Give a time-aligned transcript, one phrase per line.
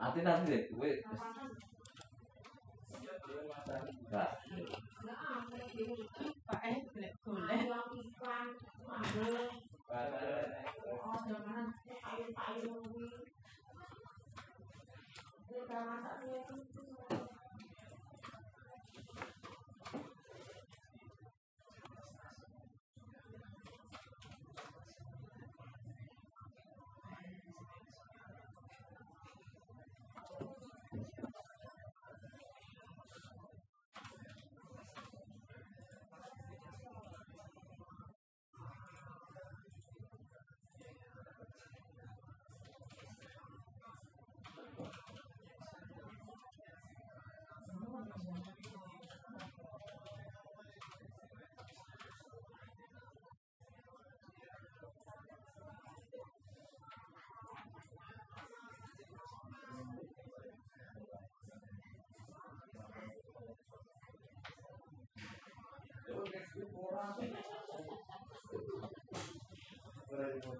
[0.00, 0.92] nanti nanti deh gue
[70.16, 70.54] Gracias.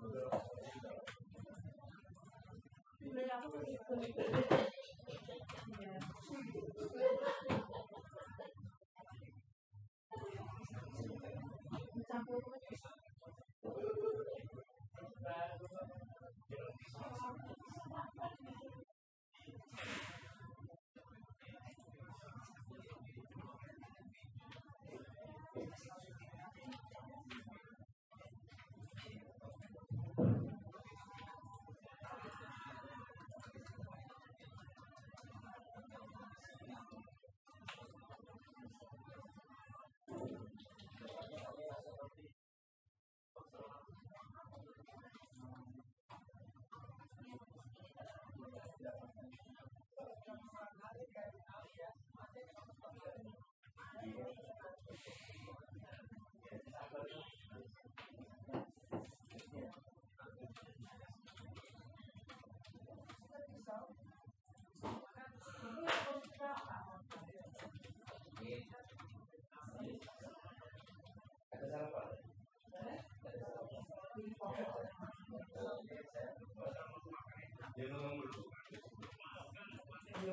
[54.05, 54.21] Boleh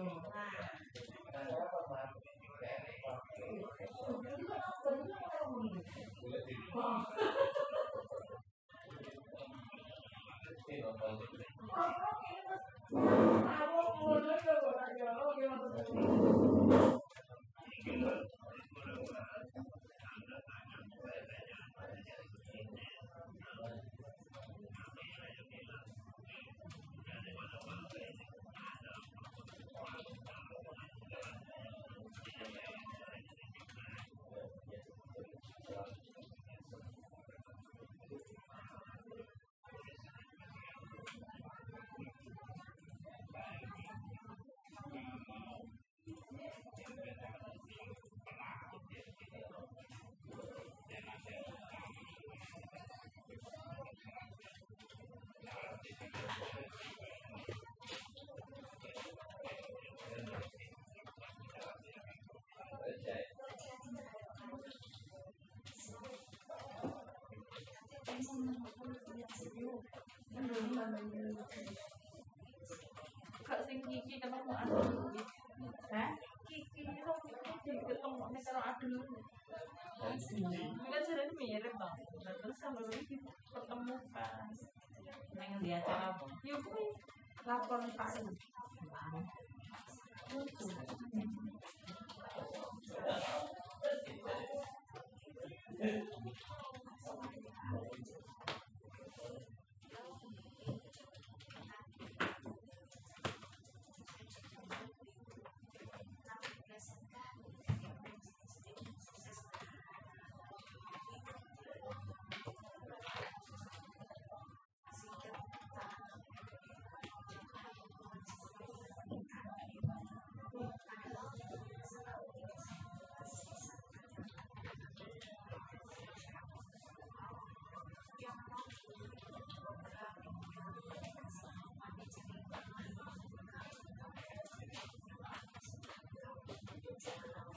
[0.05, 0.40] boleh.
[15.93, 16.20] Mm-hmm.
[73.41, 75.09] Kak sing kiki ketemu adul.
[75.89, 76.09] Hah?
[76.45, 79.01] Kiki itu ketemu nih kalau adul.
[79.97, 81.95] Kan sudah mirip bang.
[82.21, 84.53] Terus sama lagi ketemu pas
[85.33, 86.25] neng di acara apa?
[86.45, 86.93] Ya kuwi
[87.41, 88.09] lapor pak.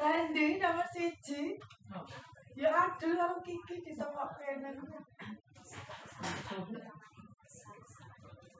[0.05, 1.57] Randy nomor siji.
[2.57, 4.77] Ya aduh lalu kiki di tengok kenan.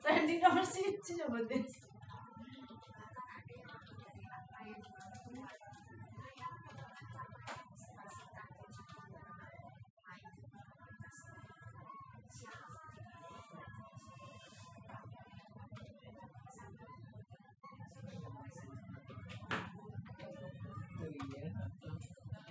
[0.01, 1.84] Randy nomor siji nomor siji.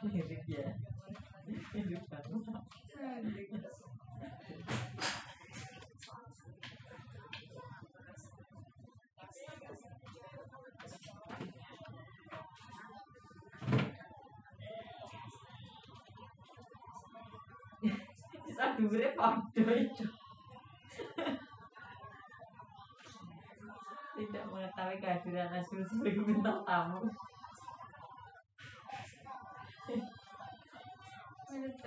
[0.05, 0.77] Mirip ya.
[19.85, 20.07] Itu.
[24.15, 27.07] Tidak mengetahui kehadiran Azul sebagai bintang tamu.
[31.55, 31.79] Menit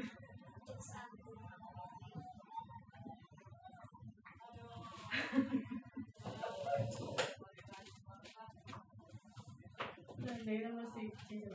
[10.19, 11.47] Trending nomor siji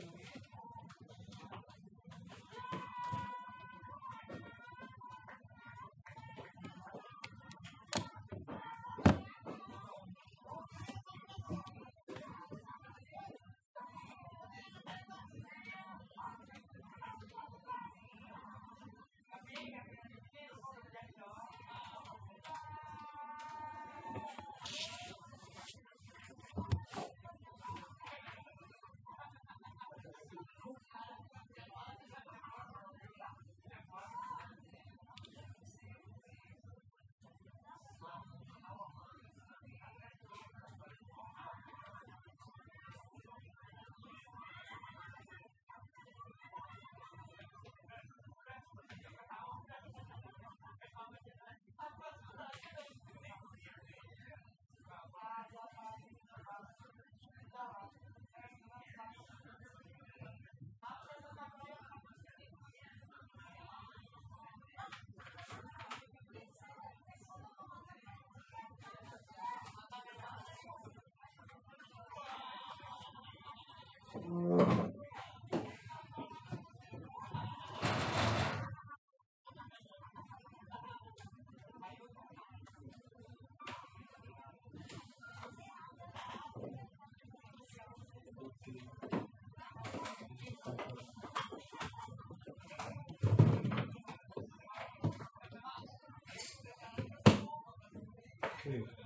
[98.62, 99.01] coba.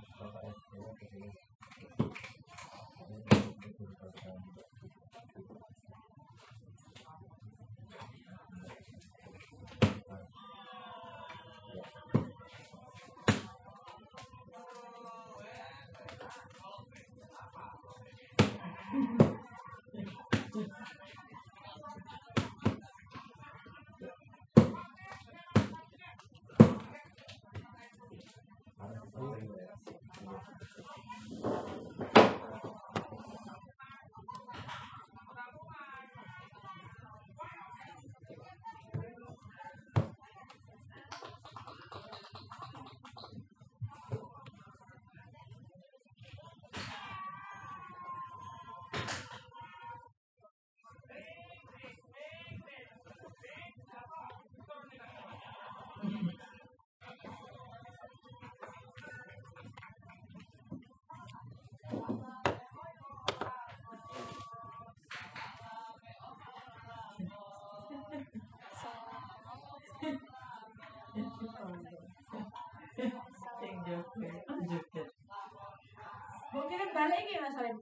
[76.56, 77.76] Mungkin kan balik lagi mas Arin.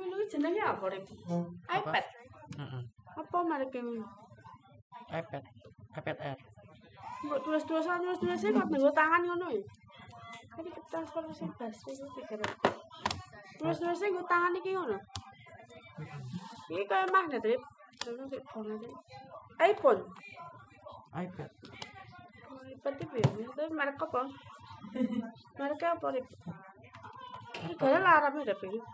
[0.00, 1.04] lu jenenge apa Rik?
[1.68, 2.04] iPad.
[2.56, 2.82] Heeh.
[3.14, 3.74] Apa merek
[5.10, 5.44] iPad.
[5.98, 6.38] iPad Air.
[7.20, 9.60] Mbok tulis-tulis aja, tulis-tulis aja, kok tangan ngono ya?
[10.56, 12.08] Ini kita transfer sih, bas, ini
[13.60, 14.96] Nus-nusnya gue tangan iki ngono.
[16.72, 17.62] Iki kaya magnet, Rip.
[18.00, 18.88] Terus sik phone aja.
[19.60, 20.00] iPhone.
[21.12, 21.50] iPad.
[22.72, 24.22] iPad itu ya, itu merek apa?
[25.60, 26.26] Merek apa, Rip?
[27.60, 28.84] Ini gara larang ya, Rip.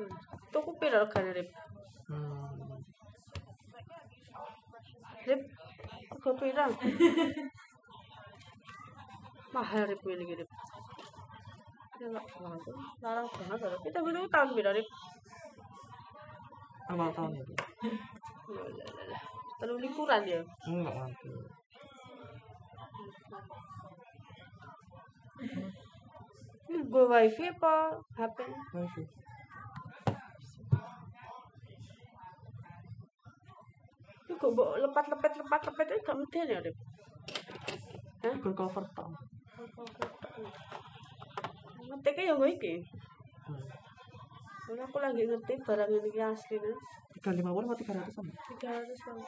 [0.00, 0.12] Hmm.
[0.48, 1.48] Tuku piro gara, Rip?
[2.08, 2.80] Hmm.
[5.28, 5.42] Rip,
[6.24, 6.64] kok piro?
[9.50, 10.46] Mahal trip ini, gitu.
[12.00, 12.08] Ya.
[13.84, 14.88] Kita piro, Rip?
[16.88, 17.36] Awal tahun
[19.84, 20.40] liburan ya?
[20.64, 21.12] Enggak.
[26.72, 28.38] Ini gue wifi apa HP?
[28.48, 29.04] Wifi.
[34.24, 36.76] Ini gue bawa lepat-lepet lepat-lepet itu gak medel ya, Rip?
[38.24, 38.34] Hah?
[38.40, 39.12] Google cover tok.
[41.90, 42.74] Ngetiknya ya gue iki.
[44.62, 46.76] Soalnya aku lagi ngetik barang ini yang asli nih.
[47.18, 48.30] 350 apa 300 sama?
[48.62, 49.18] 300 bang.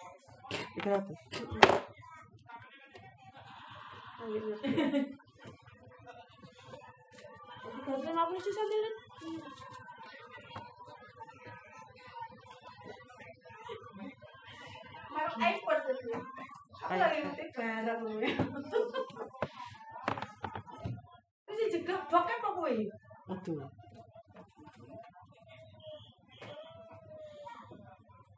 [0.78, 1.10] 300.
[4.22, 4.72] Lagi ngetik.
[7.82, 8.80] 350 sih sambil
[15.12, 16.14] Merek iPhone tadi.
[16.82, 18.00] Aku lagi ngetik barang
[21.52, 22.88] Ini jegebak apa gue?
[23.28, 23.60] Aduh.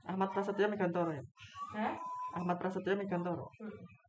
[0.05, 1.25] Ahmad Prasetyo Megantoro ya?
[1.79, 1.95] Hah?
[2.37, 3.49] Ahmad Prasetyo Megantoro.
[3.55, 4.04] Lapor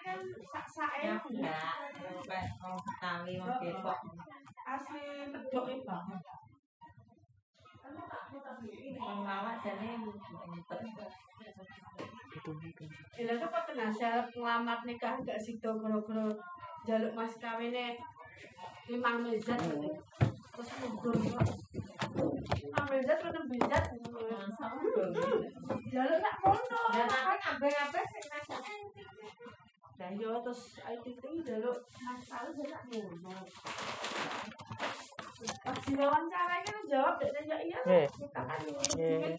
[0.00, 1.74] kan sak-sake enggak.
[2.24, 3.98] Mbak mau ketangi wong Depok.
[4.64, 6.20] Asli pedok banget.
[7.80, 10.80] Kamu tak mau tapi ini mau ngawat jane ngumpet.
[12.30, 12.88] Itu mungkin.
[12.88, 13.50] Bila tuh
[14.88, 16.30] nikah gak sido gara-gara
[16.86, 17.98] jaluk mas kawinnya
[18.88, 19.60] limang mejat.
[20.50, 21.46] Terus mundur kok.
[22.58, 23.84] Limang mezat enam mezat.
[25.90, 26.80] Jaluk nak kono.
[26.90, 28.24] Dan aku ngabeh-ngabeh sing.
[30.00, 33.44] Dan yo terus ayo ting jaluk mas kawin jaluk ngono.
[35.64, 37.78] Pas diwawancara kan jawab dek nanya iya.
[37.84, 38.06] Eh.
[38.08, 38.60] Kita kan
[38.96, 39.36] Eh.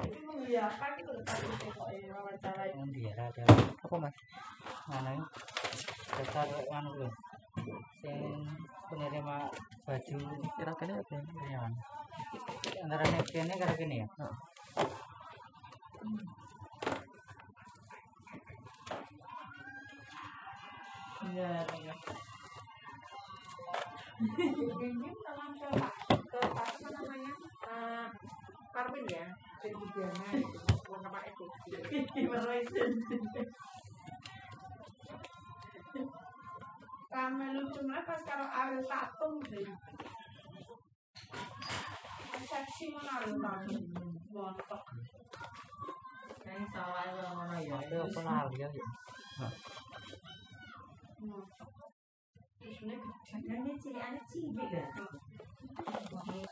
[0.00, 2.78] Itu membiarkan itu tadi pokoknya wawancara itu.
[2.94, 3.44] Dia ada
[3.82, 4.14] apa mas?
[4.90, 5.26] Mana ini?
[6.70, 7.06] Anu.
[8.00, 8.16] Sing
[8.88, 9.36] penerima
[9.84, 10.16] baju
[10.56, 11.12] kira-kira apa
[11.52, 11.60] ya?
[12.80, 14.08] Antara nek kene karo kene ya.
[21.20, 21.94] Iya, iya.
[24.80, 25.68] Ini teman ke
[26.08, 27.32] ke apa namanya?
[28.72, 29.26] Parmin ya,
[31.28, 31.44] itu.
[32.16, 32.80] Gimana itu?
[37.10, 39.66] Kamelu lucu pas karo Ariel Tatum deh
[42.46, 43.82] seksi mana Ariel Tatum
[44.30, 44.84] bontok
[46.46, 48.70] yang salah itu ya ada apa lagi ya
[52.62, 55.10] terus ini kerjanya ini cilianya cilik kan
[56.10, 56.42] Oke,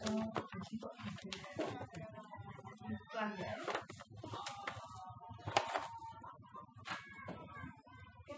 [3.18, 3.54] ya.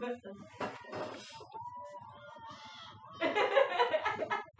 [0.00, 0.46] Bastante.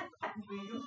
[0.48, 0.86] Muito.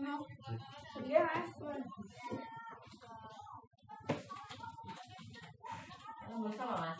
[0.00, 0.60] mas, mas
[0.96, 1.08] ini.
[1.08, 1.48] Iya mas.
[6.40, 6.98] Nggak sama mas.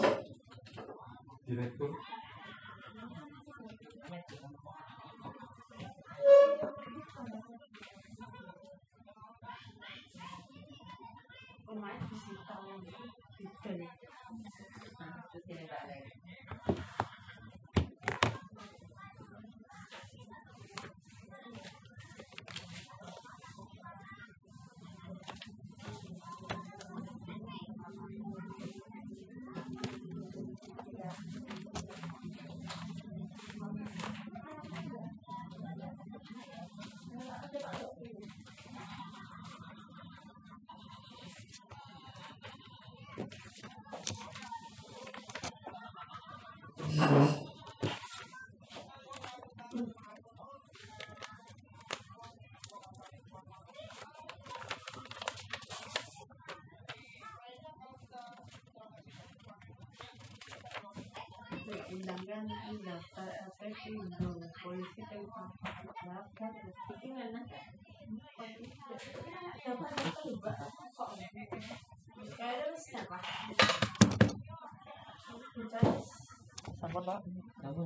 [61.90, 62.46] Undangan
[62.82, 63.30] daftar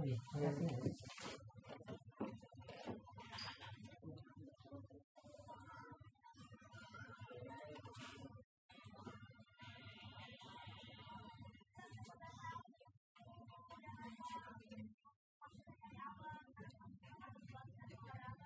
[0.05, 0.21] Nih.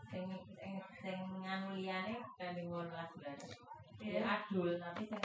[0.08, 3.08] sing sing sing nganu liyane kali ngono lah
[4.00, 5.20] ya adul tapi sing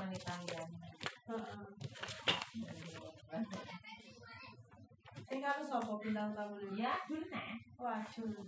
[5.74, 8.46] sapa bintang tamu ya adul nah Waduh.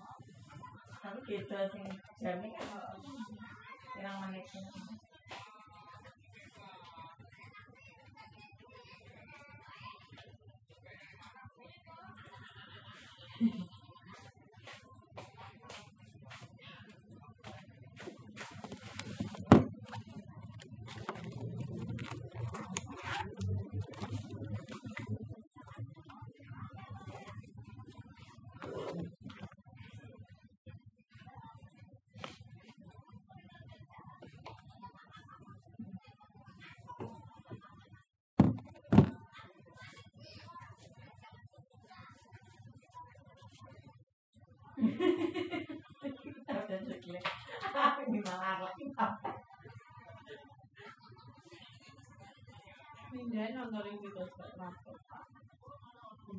[1.01, 1.81] tapi beda sing
[2.21, 2.65] jame kan.
[3.97, 4.45] Pirang menit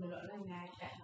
[0.01, 0.99] mình gọi là ngài cả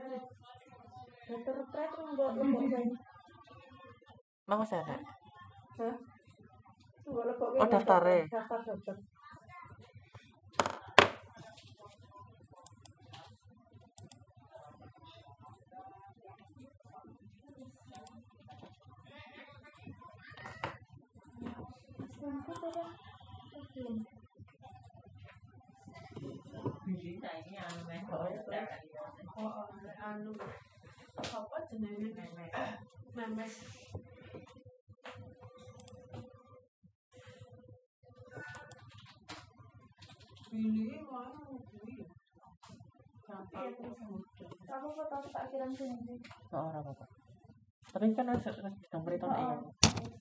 [0.00, 2.96] Motor trek mbok mbok jane.
[4.48, 5.00] Mangko sehat.
[5.78, 5.96] Hah?
[7.60, 8.24] Oh daftar ya?
[8.32, 8.96] Daftar, daftar.
[28.50, 28.89] Thank you.
[30.00, 30.32] Anu
[31.20, 32.24] apa jenenge
[33.16, 33.54] memes
[40.50, 42.02] Ini mana kuwi?
[44.66, 46.18] kamu foto tak kirim sini
[46.50, 47.06] Oh, ora apa-apa.
[47.94, 49.56] Tapi kan nomor itu iya.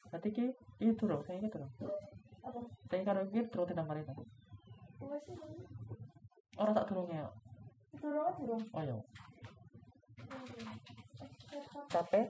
[0.10, 0.46] Berarti ki
[0.78, 1.66] iya turu, saya iki turu.
[2.46, 4.14] apa Saya karo iki turu di nomor itu.
[5.02, 5.34] wes sih
[6.60, 7.18] Ora tak turunge
[8.00, 8.08] yo.
[8.08, 8.98] durung durung Oh yo.
[11.90, 12.30] Capek?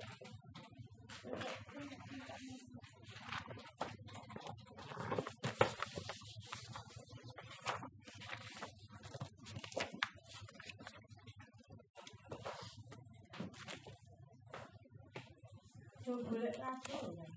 [16.09, 17.27] Coba golek langsung ya.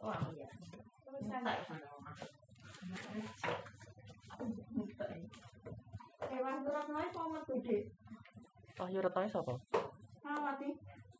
[0.00, 0.48] Wah, iya.
[1.04, 1.91] terus Tak
[6.62, 7.78] terus naik mau gede
[8.80, 9.54] Wahyu Retno sapa?
[10.24, 10.68] mawati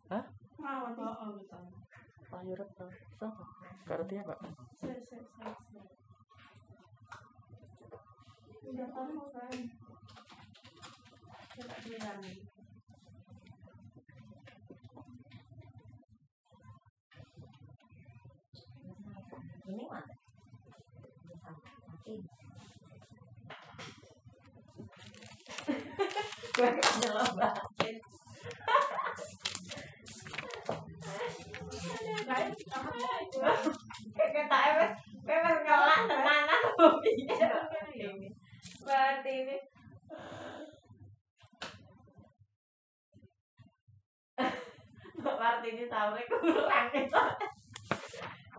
[0.09, 0.25] Hah?
[0.59, 1.65] mawati Oh, betul.
[2.33, 2.87] Wahyu Retno
[3.21, 3.45] sapa?
[3.83, 4.39] Karo dia, Pak.
[4.79, 4.91] se
[26.63, 27.99] Gue nyelok banget.
[34.15, 34.93] Kata wes,
[35.27, 37.51] wes nyolak tenan aku pikir
[37.99, 38.31] ini.
[38.87, 39.57] Berarti ini
[45.19, 47.23] Mbak Martini sahurnya kurang itu.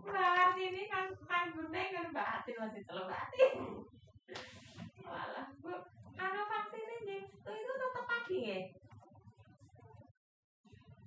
[0.03, 3.51] Mbak Martini kan kan bunda kan Mbak Atin masih telur Mbak Atin.
[5.07, 5.71] Walah, Bu,
[6.15, 8.59] karena vaksin ini itu itu tetap pagi ya.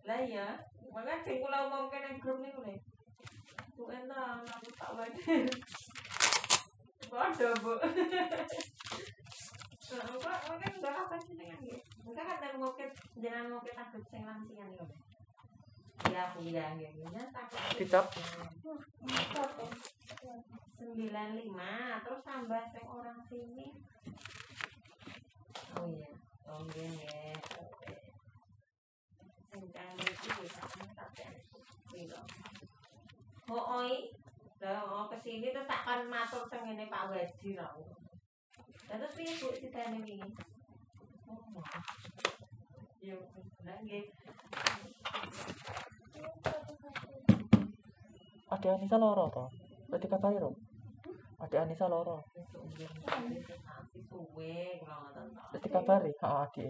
[0.04, 0.46] Lah iya,
[0.92, 2.76] makanya sing kula umumke ning grup niku lho.
[3.72, 5.08] Bu entar aku tak wae.
[7.08, 7.72] Bodoh, Bu.
[9.86, 11.78] Kok mungkin udah apa sih dengan ya?
[12.04, 14.86] Mungkin kan dan mungkin jangan mungkin takut sing lansian itu.
[16.12, 17.58] Ya, aku bilang ya, ya takut.
[17.80, 18.06] Dicap.
[20.76, 23.74] sembilan lima terus tambah sing orang sini.
[25.76, 26.10] Oh iya
[26.46, 27.34] oh iya ya.
[29.50, 30.54] Sing kang iki wis
[30.94, 31.10] tak
[31.90, 32.22] piro
[33.50, 34.14] oh oi?
[34.62, 37.74] Lah mau ke sini terus takkan matur sing ngene Pak Wadi ra
[38.86, 39.68] terus piye Bu iki
[41.26, 41.66] oh
[43.02, 43.18] yo
[43.66, 44.06] lah nggih.
[48.46, 49.44] Ada Anissa loro to.
[49.90, 50.06] Berarti
[50.38, 50.50] ro.
[51.46, 52.26] Ada Anissa loro.
[55.70, 56.68] kabari, heeh adike.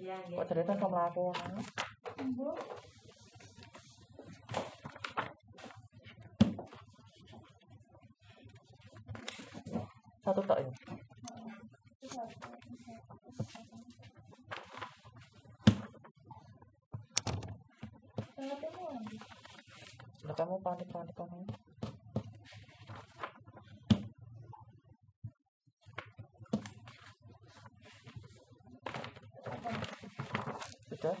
[0.00, 1.28] iya nggih Kok cerita sama aku.
[10.24, 10.72] Satu tak ya.
[20.24, 21.63] Lah kamu panik-panik kamu.
[31.04, 31.20] Sudah?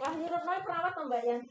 [0.00, 1.44] Wah, menurut saya perawat toh Mbak Yan?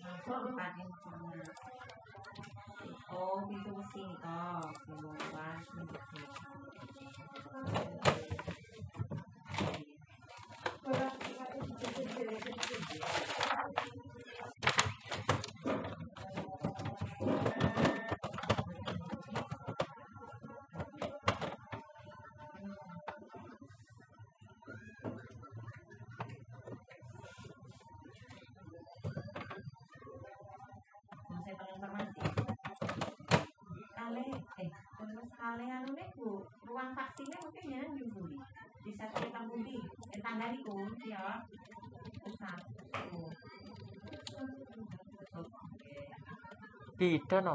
[3.14, 4.66] Oh, itu mesin toh.
[5.30, 5.62] Wah,
[47.00, 47.48] be eaten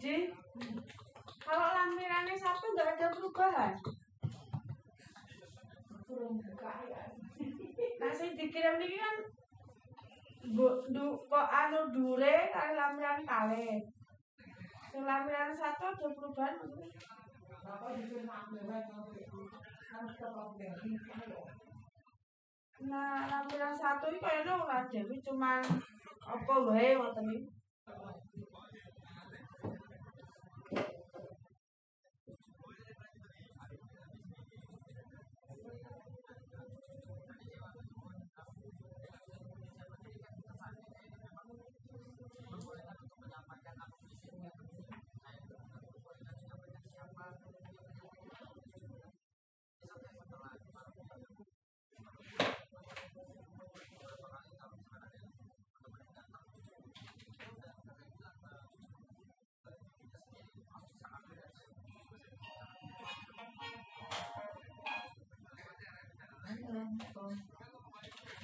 [0.00, 0.32] Budi
[1.44, 3.76] kalau lampirannya satu nggak ada perubahan?
[8.00, 9.16] Nah sing dikirim ini kan
[10.56, 13.84] bu, du, kok anu dure kali lampiran kali
[14.88, 16.56] sing lampiran satu ada perubahan?
[22.88, 25.60] Nah lampiran satu ini kayaknya ora jadi cuman
[26.24, 27.59] apa wae ngoten iki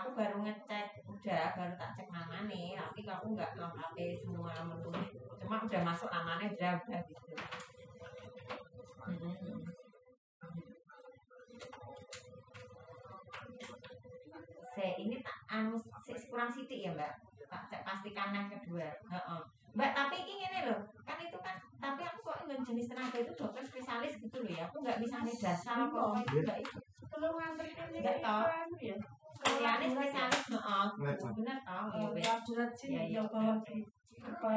[0.00, 4.90] aku baru ngecek udah baru tak cek namanya tapi aku nggak lengkapi semua menu
[5.38, 7.34] cuma udah masuk namanya udah udah gitu
[9.04, 9.60] Mhm.
[14.74, 15.78] saya ini tak anu
[16.26, 17.14] kurang sidik ya mbak?
[17.46, 18.90] Tak cek pastikan yang kedua.
[18.90, 19.42] Heeh.
[19.74, 23.32] mbak tapi ini gini loh kan itu kan tapi aku kok dengan jenis tenaga itu
[23.34, 24.66] dokter spesialis gitu loh ya.
[24.66, 26.78] Aku nggak bisa nih dasar apa itu nggak itu.
[27.06, 28.44] Perlu ngantri kan Nggak tahu.
[29.44, 31.30] Ya spesialis heeh Betul.
[31.36, 32.32] bener tau ya
[32.72, 33.76] sih Ya, ya, ya kalau oke.
[34.24, 34.48] apa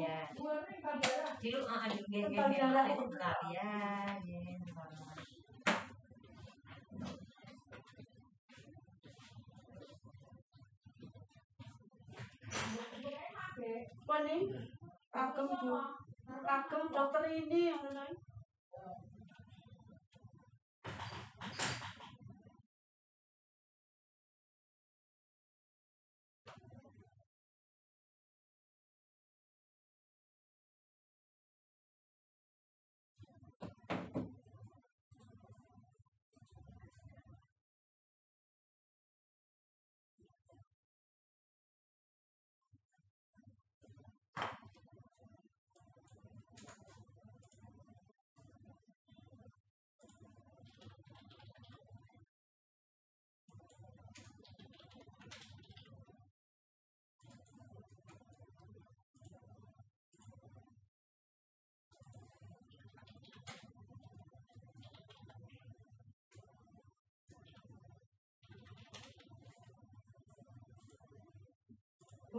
[0.00, 0.18] ya?
[0.32, 0.56] Dulu
[15.60, 15.80] bu.
[16.46, 18.16] Kagem dokter ini yang lain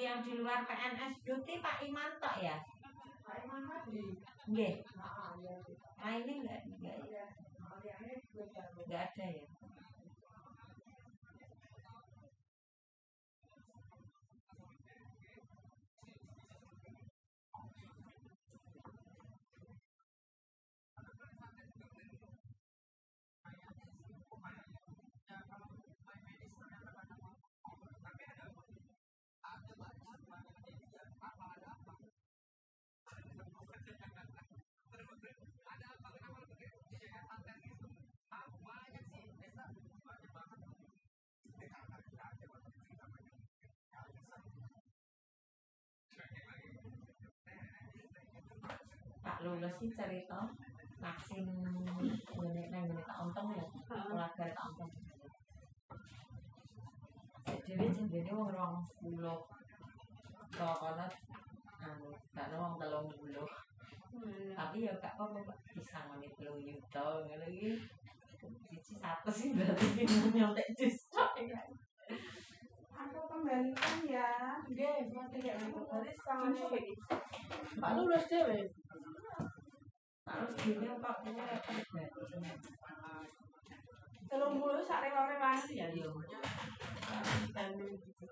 [0.00, 2.56] yang di luar PNS Duty Pak Iman tok ya?
[3.20, 4.16] Pak Iman tadi.
[4.48, 4.80] Nggih.
[4.96, 5.54] Ah, ya.
[6.00, 7.26] Nah ini enggak enggak Ya.
[7.60, 8.62] Oh, ya, ini beda.
[8.80, 9.46] enggak ada ya.
[49.20, 50.44] Pak lulus sih cerita
[51.00, 53.64] vaksin ngene nang ngene tak ontong ya.
[53.88, 54.92] Keluarga tak ontong.
[57.64, 59.40] Jadi jenenge wong rong puluh.
[60.52, 61.08] Pokoknya
[61.80, 63.48] anu gak wong telung puluh.
[64.52, 65.58] Tapi ya gak apa-apa Pak.
[65.72, 67.80] bisa menit telung yuta ngono iki.
[68.68, 70.04] Cici satu sih berarti
[70.36, 71.60] nyontek jus tok ya.
[73.00, 74.60] Aku kembalikan ya.
[74.68, 75.56] Nggih, mati ya.
[75.56, 76.92] Berarti setengah ini.
[77.80, 78.60] Pak lulus dhewe.
[80.30, 82.54] harus dulu empat puluh ya kan ya
[84.30, 86.14] telung bulu sak rewe masih ya yo.
[86.14, 86.38] punya
[87.50, 88.26] tanding gitu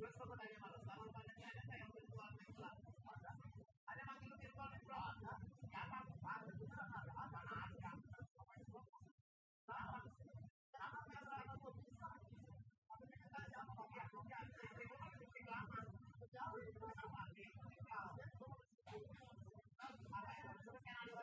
[0.00, 2.68] स्वस्तपणाने मला सर्वसामान्यांनी आणि त्यामध्ये तुम्हाला मिळाला
[3.88, 4.40] आणि मग तुम्ही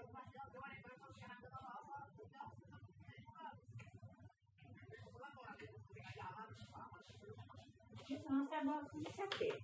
[0.10, 0.37] Thank you.
[8.10, 8.82] Nossa, é bom.
[8.94, 9.64] Não sei o quê.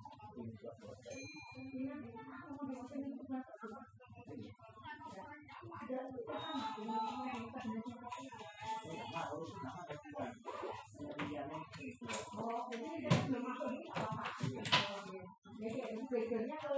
[0.31, 0.47] Jadi
[16.09, 16.77] triggernya ke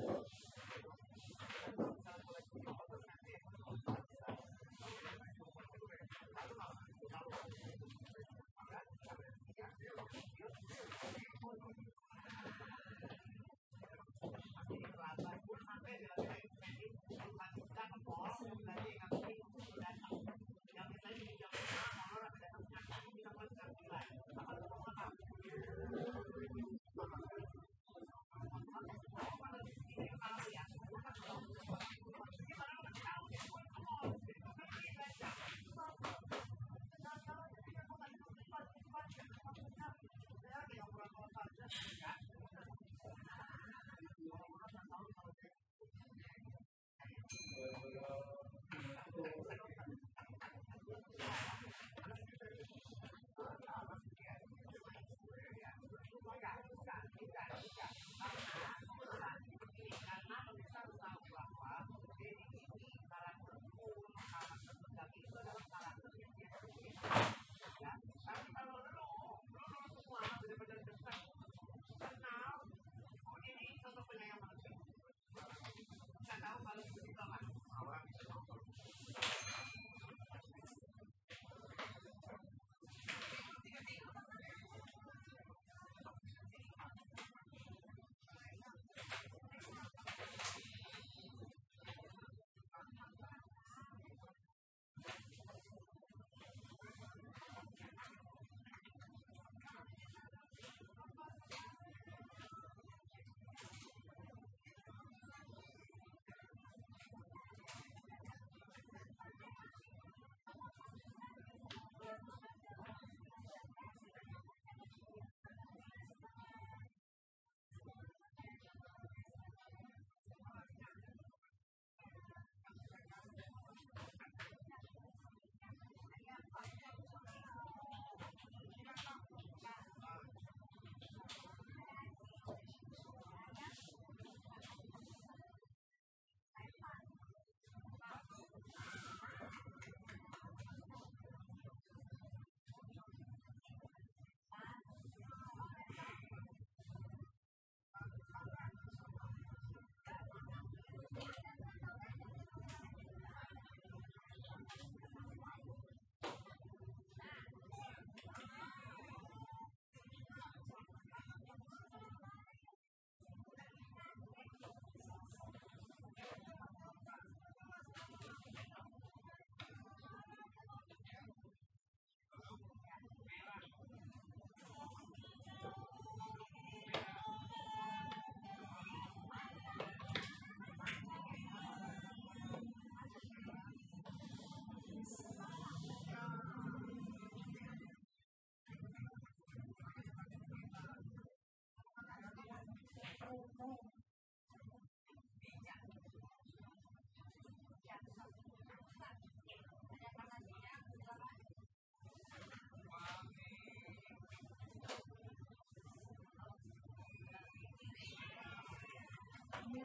[76.73, 77.40] para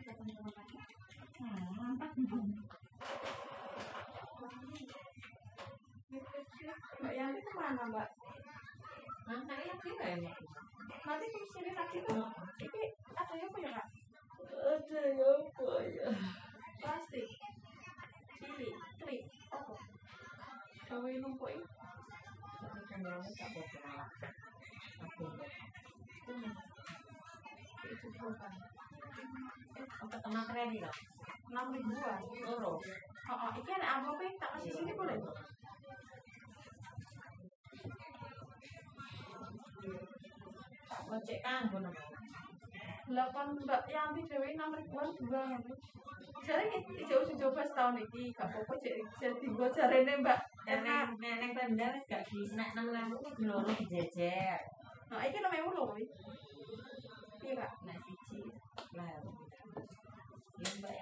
[0.07, 0.15] Mbak
[7.19, 8.09] Yanti ke mana Mbak?
[9.27, 10.31] Nah, saya lagi nggak ya?
[11.03, 11.71] Nanti ke sini
[30.67, 30.95] lagi loh.
[31.47, 32.75] Enam ribuan euro.
[32.75, 33.39] Oh, oh.
[33.47, 35.37] oh iki ada apa tak masih sini boleh tuh.
[40.91, 41.95] Tak ngecek kan, bener.
[43.07, 45.71] Lakon mbak Yanti Dewi enam ribuan dua nanti.
[46.47, 50.39] Jadi ini jauh sejauh pas tahun ini, gak apa-apa jadi jadi gue cari nih mbak.
[50.67, 54.59] Neneng bandar gak bisa, neneng lalu ke gelora dijejer.
[55.07, 56.07] Nah, ini namanya ulung nih.
[57.47, 57.73] Iya, Mbak.
[57.87, 58.43] Nah, cici.
[58.99, 59.45] Lalu.
[60.67, 60.95] Amen.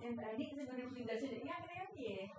[0.00, 2.32] Yang tadi sebenarnya pindah sini akhirnya piye?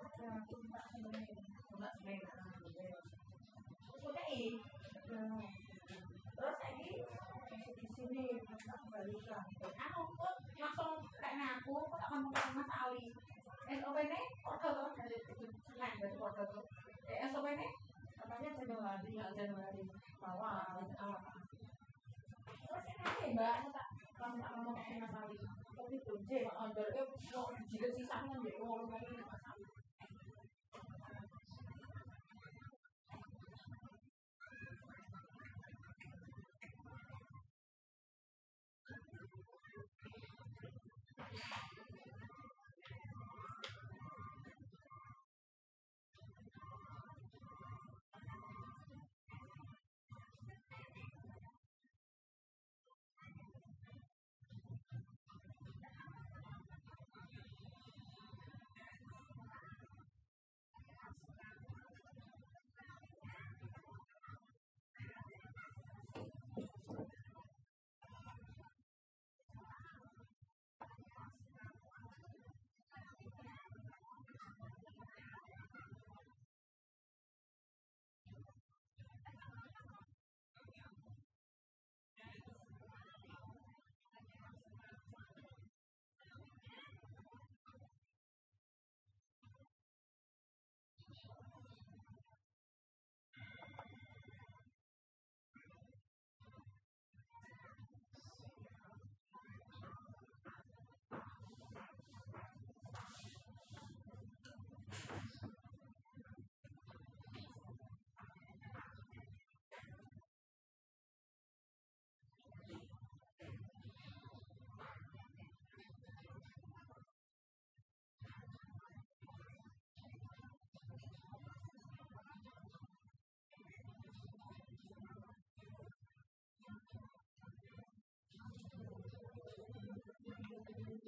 [27.52, 29.30] Eh mau jilid sisanya deh, mau ngomongin Mas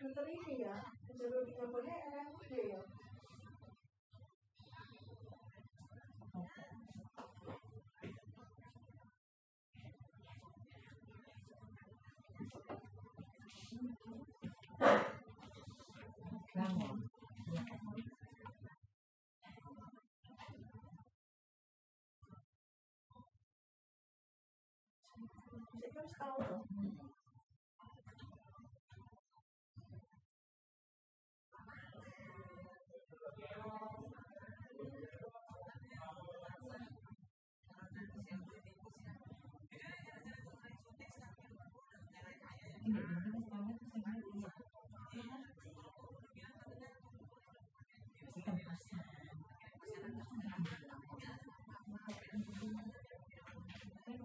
[0.00, 0.80] Pinter ini ya,
[1.12, 2.80] jalur tiga bone era muda ya.
[16.56, 16.88] Kamu.
[25.76, 26.64] Saya kan sekarang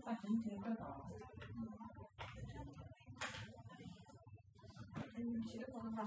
[0.05, 1.09] 他今天在搞，
[5.17, 6.05] 嗯，谁搞的饭？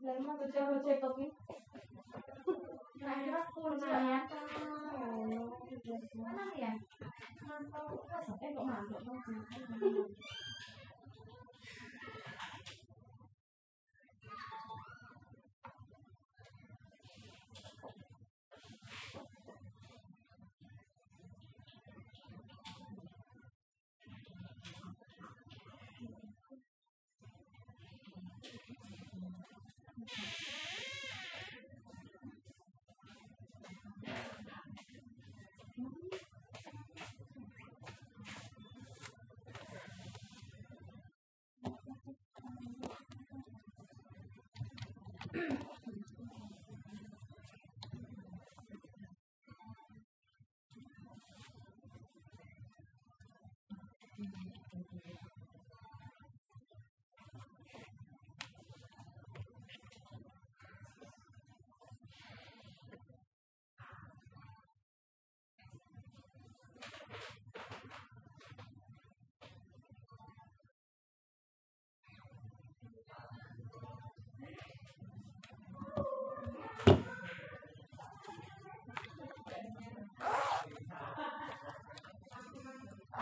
[0.00, 1.26] Lama baca-baca kopi.
[3.00, 4.38] Nah, akhirnya aku ternyata
[6.20, 6.72] Mana ya?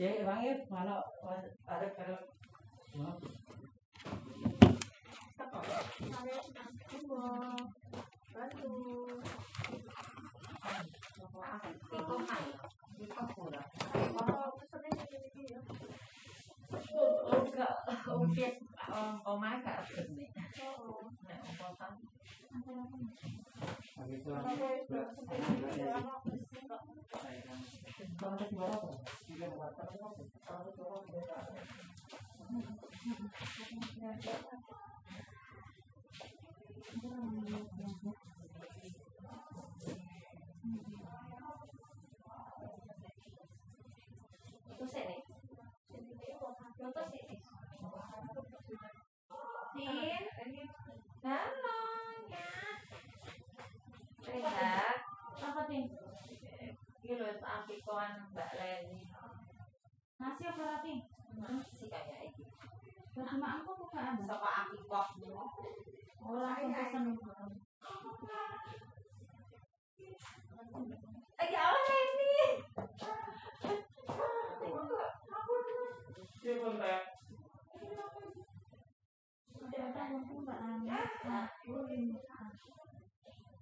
[0.00, 0.96] Ya, Bang Ir, mana
[1.68, 2.24] ada kalau
[2.88, 3.20] Tikoman.
[11.84, 12.40] Tikoman.
[29.76, 30.39] Tá bom,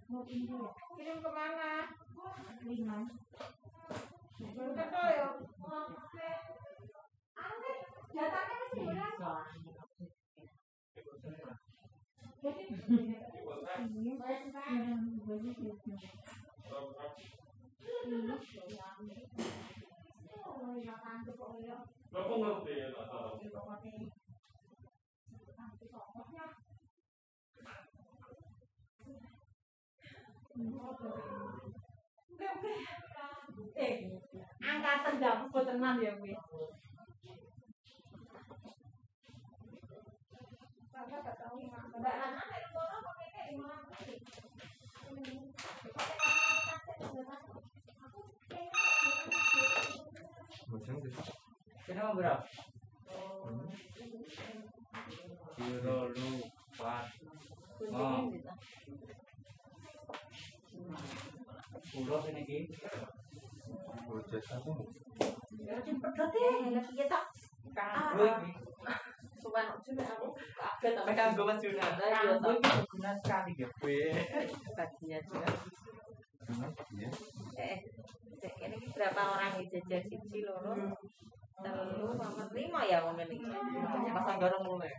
[0.09, 1.85] Kirim ke mana?
[2.65, 3.05] Lima.
[4.41, 5.29] Ketemu ya.
[7.37, 7.77] Aneh,
[8.17, 8.89] datanya masih?
[13.69, 14.17] Ini
[14.65, 14.97] yang
[15.29, 15.77] baju itu.
[33.79, 34.11] Eh,
[34.59, 36.35] angkatan dapur tenan ya kuwi.
[36.35, 36.79] Kok?
[51.87, 52.13] Kenapa
[56.15, 56.95] lupa.
[57.89, 58.29] Oh.
[61.93, 62.59] Pulau ini ki.
[65.69, 65.77] Ya
[75.05, 75.53] ya cuma aku ya.
[76.97, 77.11] Iya.
[77.59, 77.79] Eh,
[78.65, 80.73] ini berapa orang yang siji loro?
[82.17, 83.03] Papat, lima ya.
[84.15, 84.93] Pasang garong mulai.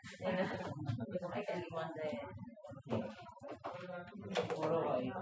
[4.50, 5.14] Pulau kok iki.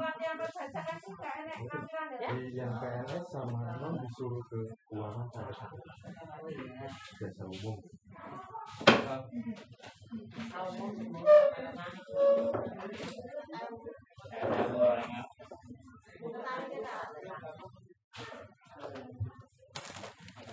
[0.00, 2.30] Latihan berbahasa kan suka enak nampilan ya.
[2.32, 5.76] Di yang PNS sama non disuruh ke keuangan pada saat
[6.40, 6.88] Oh iya.
[7.20, 7.76] jasa umum.
[10.50, 10.90] Tahu mau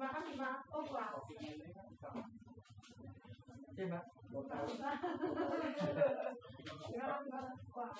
[0.00, 0.08] Hmm.
[3.76, 4.00] Terima
[4.48, 4.80] kasih.
[7.76, 7.92] Oh.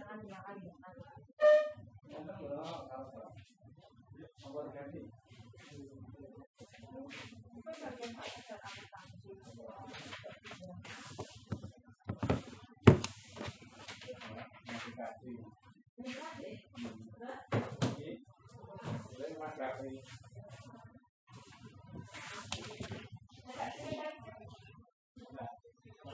[0.00, 0.96] Jangan jangan jangan.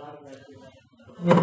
[0.07, 1.43] Dah,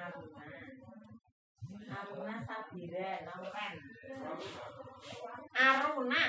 [0.00, 0.44] aruna
[1.98, 3.74] aruna sabire lawen
[5.54, 6.22] aruna.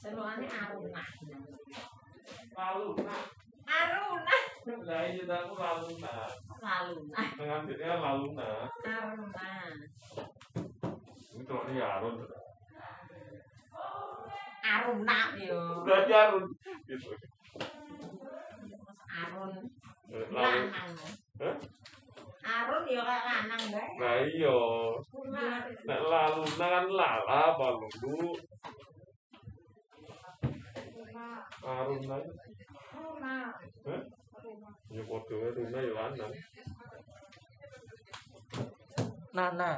[0.00, 1.02] Seruane aruna.
[2.56, 3.16] Aruna
[3.68, 4.36] aruna.
[4.86, 6.14] Lah iya tak aku laluna.
[6.60, 7.20] Laluna.
[7.38, 8.48] Dengan dia laluna.
[8.84, 9.50] Aruna.
[11.36, 12.16] Itu ini arun.
[14.60, 15.60] Aruna yo.
[15.86, 16.44] Berarti arun.
[16.88, 17.10] Gitu.
[19.10, 19.52] Arun
[20.10, 20.90] Lalu, lanang
[21.42, 21.56] Hah?
[22.40, 24.58] Arun yo kayak lanang bae nah iya,
[25.86, 27.88] nah lalu nah kan lala apa lu,
[31.60, 32.22] Arun nah,
[32.90, 33.36] Aruna
[33.86, 34.02] Hah?
[34.90, 36.32] ya fotonya Runa ya lanang,
[39.30, 39.72] Nana.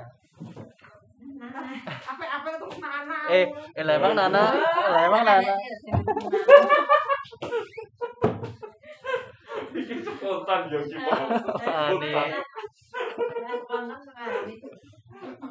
[1.43, 3.19] apa apa itu nana.
[3.29, 3.45] Eh,
[3.77, 4.43] eh lah emang Nana,
[4.89, 5.55] lah emang Nana.
[9.77, 12.31] iki spontan yo sing spontan.
[13.63, 14.55] Spontan ngarani.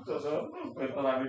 [0.05, 0.25] Terus
[0.75, 1.19] berperan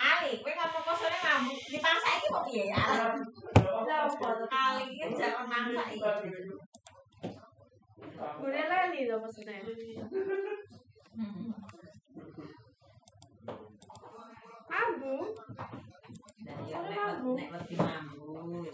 [0.00, 1.60] Ali, kowe ngapa sore mabuk?
[1.68, 2.80] Dipaksa iki kok piye ya?
[3.84, 4.26] Lha opo?
[4.48, 6.08] Ali iki jek mangsa iki.
[8.40, 9.60] Kuwi lali lho maksudnya.
[14.72, 15.28] Mabuk?
[16.44, 16.56] Nek
[16.96, 18.64] mabuk, nek mambu.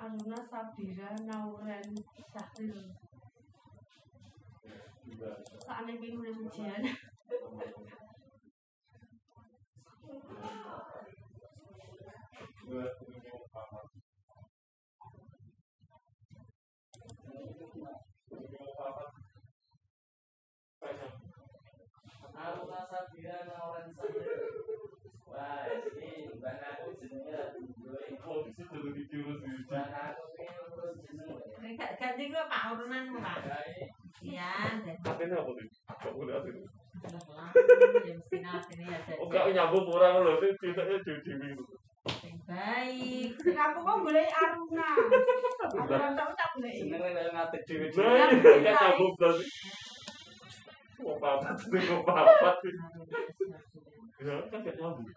[0.00, 1.90] Aruna Sabira Nauren
[2.30, 2.78] Syahril.
[5.66, 6.82] Soalnya bingung dengan ujian.
[12.70, 13.09] Thank.
[22.50, 24.34] Aruna Sabira Nauran Sabira.
[25.30, 27.38] Wah, ini bang aku jenenge
[27.78, 28.18] Doi.
[28.26, 29.38] Oh, jurus di situ.
[29.70, 30.22] Bang aku.
[31.62, 33.38] Nek ganti gue Pak Urunan Pak.
[34.20, 35.22] Iya, apa
[38.04, 38.36] ya mesti
[38.76, 41.30] ini ya Oh, gak nyambung orang loh, sih ceritanya jadi.
[42.20, 43.30] Yang baik.
[43.40, 44.90] Aku kok boleh Aruna.
[45.78, 46.72] Aruna tak boleh.
[46.74, 47.86] jenenge lek ngatik dhewe.
[47.94, 49.44] Nah, ini gak nyambung berarti.
[51.00, 52.60] Mau papat, sih mau papat.
[54.20, 55.08] Ya, kan gak nyambung.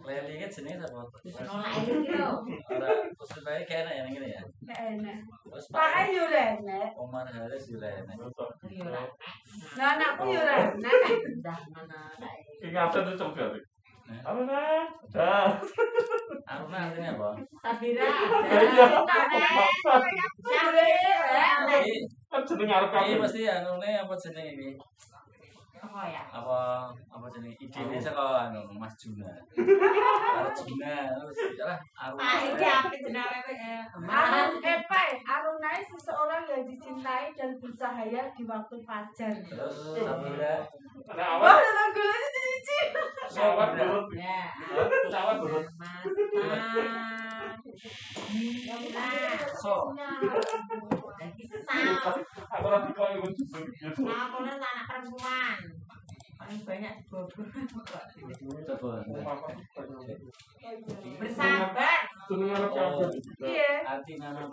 [0.00, 1.04] Leli iki jenenge sapa?
[1.44, 2.40] Nolak ini lho.
[2.72, 4.40] Ora, terus bae kene ya ngene ya.
[4.64, 5.28] Enak.
[5.44, 6.24] Terus ayo.
[6.96, 7.76] Omar anakku.
[11.44, 12.00] Dah mana
[12.88, 13.60] tuh coba deh.
[14.24, 14.88] Apa nih?
[15.12, 15.52] Dah.
[16.48, 17.30] Aruna artinya apa?
[17.60, 18.08] Sabira.
[18.48, 19.04] Iya.
[19.04, 19.68] Sabira.
[22.30, 24.80] Kan jeneng arep anune apa jenenge iki?
[25.80, 26.22] Apa ya?
[26.28, 29.32] Apa apa jenenge idene saka anu Mas Juna.
[30.40, 32.20] Arjuna terus ya lah Aruna.
[32.20, 33.82] Ah, ini apa jenenge eh?
[33.88, 39.32] Arun eh Aruna itu seseorang yang dicintai dan bercahaya di waktu fajar.
[39.40, 40.68] Terus Sabira.
[41.10, 41.58] Ada Wah, awan.
[41.58, 42.78] dalam gulanya cici.
[43.40, 44.04] Awan turun.
[44.14, 44.52] Ya.
[45.16, 45.64] Awan turun.
[45.80, 46.04] Mas.
[46.36, 47.56] Nah.
[49.60, 49.96] So,
[51.50, 51.82] sesal.
[52.00, 52.70] Aku.
[54.06, 55.56] Nah, aku anak perempuan.
[56.50, 57.30] Paling banyak coba.
[61.22, 61.98] Bersabar.
[62.26, 63.06] Oh.
[63.38, 63.86] Iya.
[63.86, 64.50] arti nama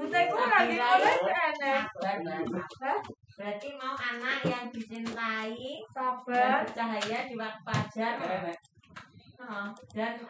[0.00, 0.72] kita itu lagi.
[2.00, 2.96] Sabar.
[3.36, 6.64] Berarti mau anak yang dicintai Sabar.
[6.64, 8.56] bercahaya di waktu fajar.
[9.40, 10.20] Oh, dan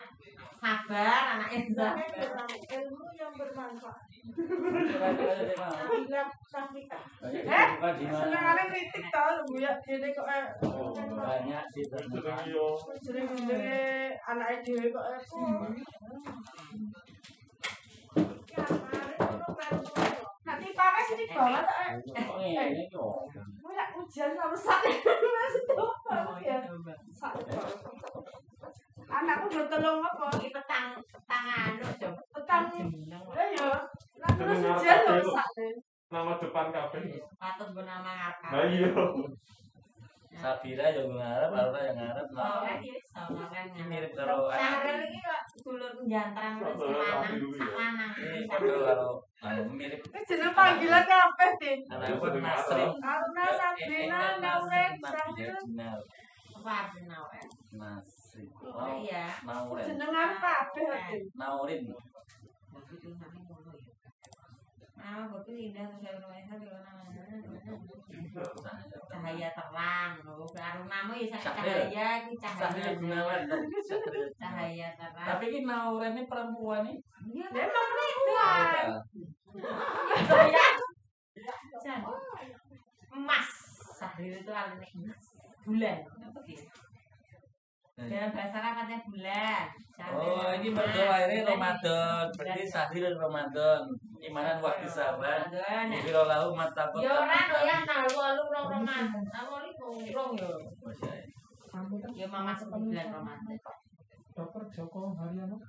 [0.61, 1.93] sabar anaknya sabar.
[1.99, 4.07] kurang ilmu yang bermanfaat.
[5.91, 6.23] Bila.
[6.47, 6.95] Banyak
[7.27, 7.67] Eh?
[8.07, 9.73] Senengane kritik tau Bu ya.
[9.83, 11.85] Dene kok eh, Oh, Banyak sih
[12.47, 12.79] yo.
[13.03, 15.21] jenenge anake dhewe kok eh,
[20.41, 21.93] Nanti pakai sini bawah tak eh.
[22.15, 23.15] Kok ngene kok?
[23.63, 24.81] Mau ya ujian sama sak
[25.37, 25.91] masih tuh
[26.43, 26.59] ya.
[27.11, 27.33] Sak.
[29.11, 30.27] Anakku udah telung apa?
[30.39, 32.21] Ini petang petang anu coba.
[32.39, 32.63] Petang.
[33.35, 33.71] Ya ya.
[34.23, 35.35] Lah terus apa lho.
[36.11, 37.03] Nama depan kabeh.
[37.39, 38.51] Patut bernama kakak.
[38.55, 38.89] Nah iya.
[40.41, 42.27] Sabira yang ngarep, Aura yang ngarep.
[42.33, 43.67] Oh, Nah, ini sama kan.
[43.67, 47.49] ini mirip karo Sahrel ini kok dulur jantrang lanang, ya?
[47.61, 48.13] sak lanang.
[48.17, 49.11] ini padha karo
[49.45, 51.79] anu mirip Ini jeneng panggilan kabeh, Din.
[51.93, 52.91] anakku kan Nasrin.
[53.03, 55.09] Aruna, Sabrina, Sabrina.
[55.13, 55.91] Sabrina.
[56.57, 57.49] Apa awet?
[57.75, 58.20] Nasrin.
[58.63, 59.27] Oh iya.
[59.83, 60.87] Jenengan kabeh.
[61.35, 61.83] Naurin.
[61.91, 61.97] Ya.
[65.01, 67.03] Ah, betul indah terus saya rumahnya di mana?
[69.11, 70.47] Cahaya terang, loh.
[70.53, 72.91] Baru nama ya cahaya, cahaya.
[73.01, 73.41] Gunawan.
[74.41, 75.27] Cahaya terang.
[75.27, 76.97] Tapi ini Nauren ini perempuan nih.
[77.33, 78.87] Iya, Memang perempuan.
[80.53, 80.69] ya.
[81.81, 82.01] Jan.
[83.11, 83.49] Emas.
[83.99, 85.25] Sahril itu artinya emas.
[85.65, 85.99] Bulan.
[88.01, 88.09] Apa?
[88.09, 89.65] Dalam bahasa Arab katanya bulan.
[90.01, 92.25] Oh, ini mertua ini Bulan Ramadan.
[92.25, 92.37] itu.
[92.41, 93.81] Berarti Sahril Ramadan.
[94.25, 95.45] Imanan waktu sabar.
[95.45, 96.01] Ramadan, ya.
[96.01, 99.21] Biro lahu mata Ya ora to ya tanggal walu rong Ramadan.
[99.29, 100.49] Aku iki rong yo.
[102.17, 103.57] Ya mama sebulan Ramadan.
[104.33, 105.61] Dokter Joko Haryono.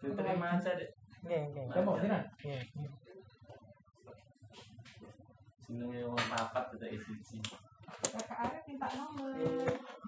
[0.00, 0.88] Diterima aja deh.
[1.28, 1.64] Nggih, nggih.
[1.68, 2.18] Kamu dina?
[2.40, 2.64] Nggih.
[5.68, 7.38] Jenenge wong papat kita isi isi.
[8.00, 9.36] Kakak Arif minta nomor.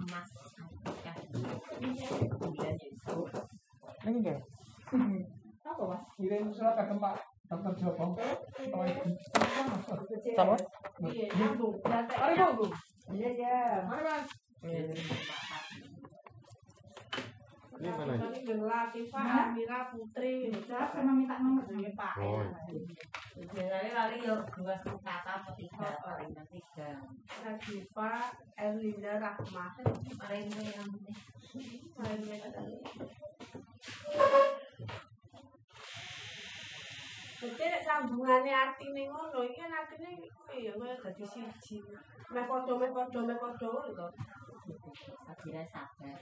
[0.01, 0.29] Emas.
[1.05, 1.13] Ya.
[2.41, 3.19] Bulan itu.
[4.05, 4.39] Nggih, nggih.
[5.65, 6.03] Apa mas?
[6.17, 7.15] Kirim surat ke Pak
[7.49, 8.07] Dokter Joko.
[8.73, 9.11] Oh, itu.
[10.37, 10.57] Sama?
[11.05, 11.77] Iya, nyambung.
[11.85, 12.65] Mari Bu.
[13.13, 13.59] Iya, iya.
[13.89, 14.29] Mari mas.
[17.75, 18.15] Ini mana?
[18.31, 20.47] Ini Latifah, Amira, Putri.
[20.47, 21.67] Udah pernah minta nomor.
[21.67, 22.15] Ini Pak.
[22.23, 22.47] Oh.
[23.35, 27.03] Biasanya kali yo dua kata atau tiga paling tiga.
[27.43, 29.75] Latifah, Erlinda, Rahmah.
[30.23, 30.89] Paling ini yang
[31.99, 32.75] penting.
[37.45, 40.17] Jadi nek sambungane artine ngono, iki kan artine
[40.49, 41.77] iya kaya dadi siji.
[42.33, 44.07] Meh padha meh padha meh padha ngono to.
[45.29, 46.17] Akhirnya sabar.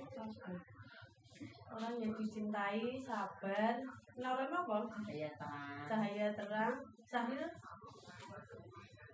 [1.72, 3.74] Orang yang dicintai, sabar.
[4.20, 4.76] Lawan apa?
[4.92, 5.84] Cahaya terang.
[5.88, 6.74] Cahaya terang.
[7.08, 7.44] Sahil.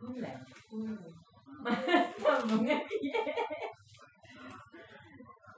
[0.03, 0.39] Bulan.
[2.23, 2.79] Sambungnya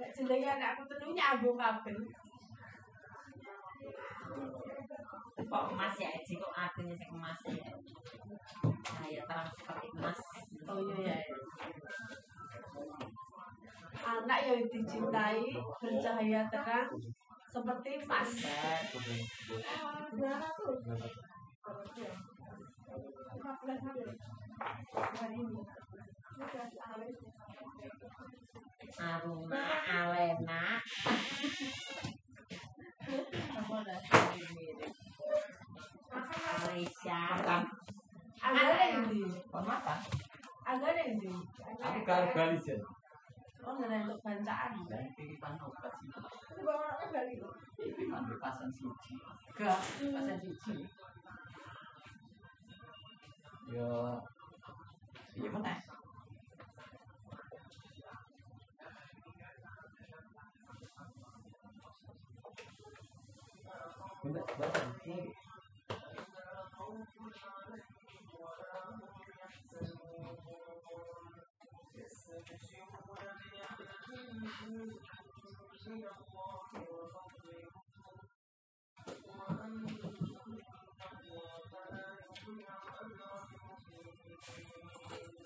[0.00, 1.96] Nek jenenge anakku telu nyambung kabeh.
[5.50, 7.68] kok emas ya Eci kok artinya sing emas ya.
[8.86, 10.20] Cahaya terang seperti emas.
[10.64, 11.18] Oh iya ya.
[14.00, 15.44] Anak yang dicintai,
[15.80, 16.90] bercahaya terang,
[17.50, 18.30] seperti emas.
[18.40, 18.80] Sabar.
[29.00, 30.62] Aruna, Alena.
[36.60, 37.22] Alicia.
[38.40, 39.22] Agak yang di,
[39.52, 39.96] Mata.
[49.70, 50.72] Enggak, bepasan suci.
[50.82, 50.99] Yo,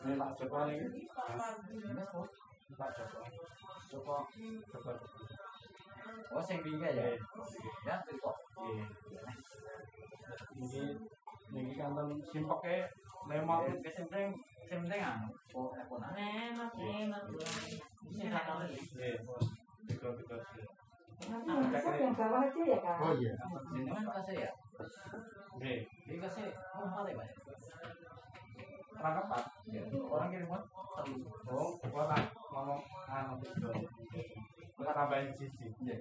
[0.05, 1.09] Ini Pak Joko ini.
[2.77, 3.21] Pak Joko.
[3.89, 4.17] Joko.
[4.69, 4.93] Joko.
[6.35, 7.17] Oh, sing pinggir ya?
[7.89, 8.37] Ya, kok.
[8.61, 8.85] Iya.
[10.61, 10.83] Ini
[11.55, 12.91] ini kantor simpeke
[13.25, 15.29] memang Kesempreng, kesempreng anu.
[15.57, 16.13] Oh, aku nak.
[16.13, 17.25] Nemat, nemat.
[18.05, 18.61] Bisa tahu.
[18.69, 19.17] Iya.
[19.89, 20.41] Betul betul.
[21.97, 22.97] yang bawah aja ya kak.
[23.01, 23.33] Oh iya.
[23.73, 24.51] Jenengan kasih ya?
[25.57, 25.75] Oke.
[25.89, 27.29] Ini kasih oh mana ya, Pak?
[27.33, 28.04] Rangkap Pak
[28.95, 30.51] perangkapan ya, orang kirim
[31.51, 31.71] oh
[32.55, 32.81] ngomong
[33.11, 33.35] ah
[34.75, 35.99] kita tambahin iya.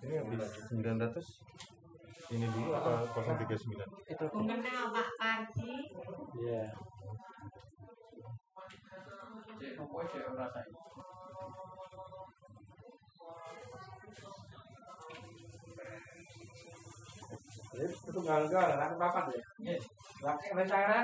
[0.00, 3.10] ini yang sembilan 900 ini dulu apa
[3.42, 3.74] 039
[4.06, 4.24] itu.
[4.38, 5.90] Mengenal Pak Panji.
[6.38, 6.70] Iya.
[9.74, 10.30] Pokoknya
[17.80, 19.40] ya?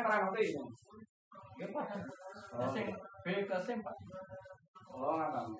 [0.04, 0.44] Ngerti.
[1.72, 1.86] Pak.
[2.56, 2.86] Ya sing
[3.24, 3.96] B ke sing Pak.
[4.92, 5.56] Oh, nggak tahu.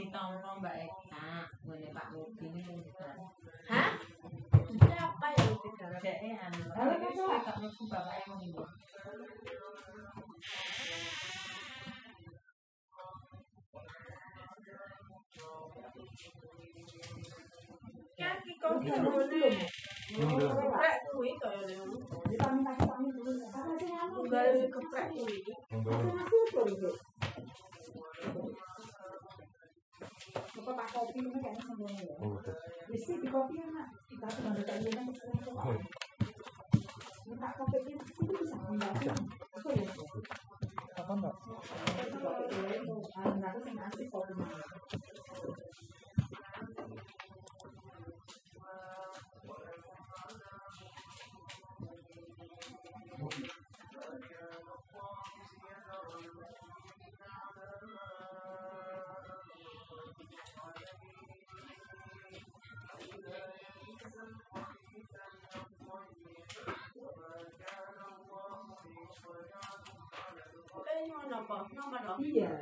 [0.00, 3.20] Ditolong Mbak Eka, ngene Pak Mudi ini juga.
[3.68, 3.99] Hah?
[5.20, 6.00] Siapa yang tidak?
[6.00, 6.64] Jeke anu.
[6.72, 7.44] Halo, Wis Kakak.
[7.44, 8.64] gak mlebu bapake ngono.
[18.16, 19.44] Kaki kau gimana?
[20.08, 22.00] Geprek kuwi kaya ngono.
[24.16, 25.36] Tunggal geprek kuwi.
[30.54, 31.98] 那个大概，你们感觉怎么样？
[32.22, 32.38] 嗯，
[32.88, 33.86] 那设计搞定了，
[34.20, 35.64] 当时当时感觉那个风格吧。
[35.68, 35.78] 嗯，
[37.26, 38.34] 那大概在编，真的
[39.52, 40.04] 不特别说。
[40.14, 40.22] 嗯，
[40.96, 41.24] 那那那，
[41.96, 42.24] 那那个，
[43.16, 44.12] 呃，那个是哪几个？
[71.10, 72.52] Iya.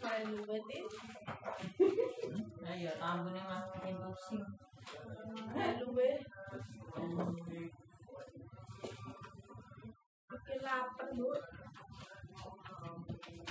[0.00, 0.78] Kalau lu mati.
[2.64, 3.44] Ayo, tamu nih
[5.80, 6.08] Lu be.
[10.30, 11.28] Oke, lapar lu.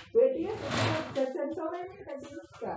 [0.09, 0.53] Wedi ya,
[1.13, 2.75] jajan sore ini kita jadi suka.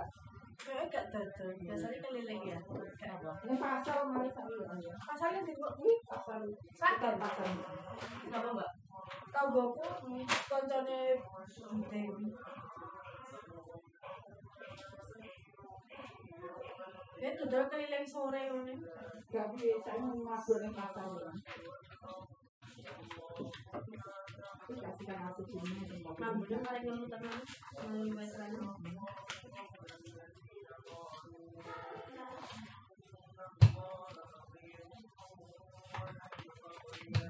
[0.73, 1.53] Kayak gak dodol.
[1.61, 2.57] Biasanya keliling ya.
[2.57, 4.93] Ini pasar ya.
[5.05, 6.41] Pasalnya di Ini pasar.
[6.49, 7.45] Bukan pasar.
[8.25, 8.69] Kenapa mbak?
[9.29, 9.85] Tahu goku
[10.49, 11.21] koncone
[11.93, 12.27] Dewi.
[17.21, 18.73] Ya dodol keliling sore ngene.
[19.29, 21.05] Gak biasa ini ngabur ning pasar.
[24.73, 26.01] Ini kasihkan aku sini.
[26.01, 27.37] Mambune paling ngelu tenan.
[27.77, 28.09] Ngelu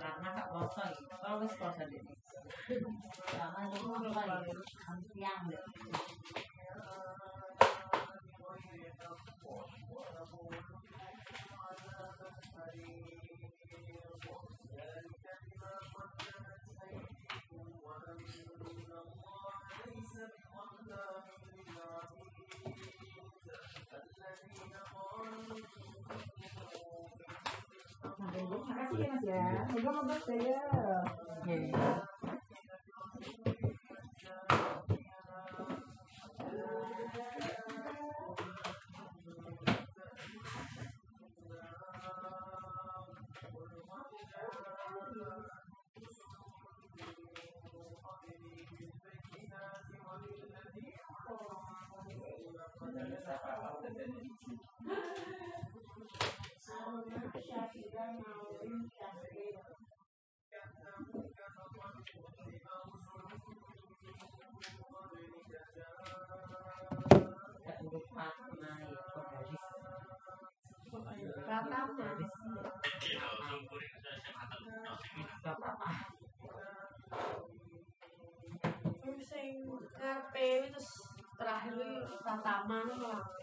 [0.03, 1.03] Karena gak poso iki.
[1.07, 2.11] Kalau wis poso dene.
[3.31, 4.51] Jangan lupa lagi.
[28.93, 29.45] Makasih ya Mas ya.
[29.73, 30.57] Moga-moga saya.
[81.43, 83.42] Terakhir, pertama, nih,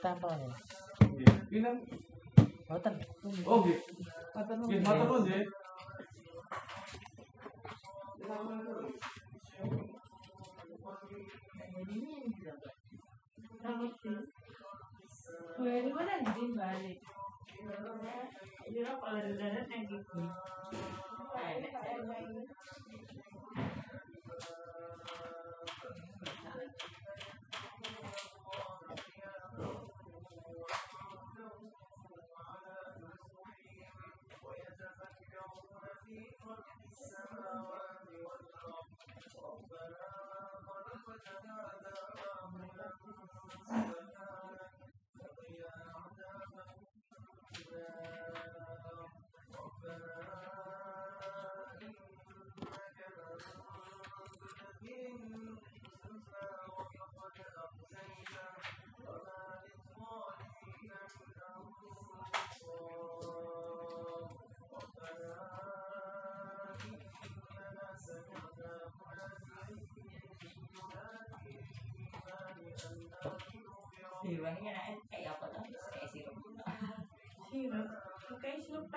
[0.00, 0.16] gelisir, Mas.
[0.16, 0.48] tanpa ya.
[1.50, 1.76] Pinten?
[2.68, 2.94] Boten.
[3.44, 3.78] Oh, nggih.
[4.64, 5.44] Nggih, matur nuwun nggih.
[16.56, 17.00] Balik.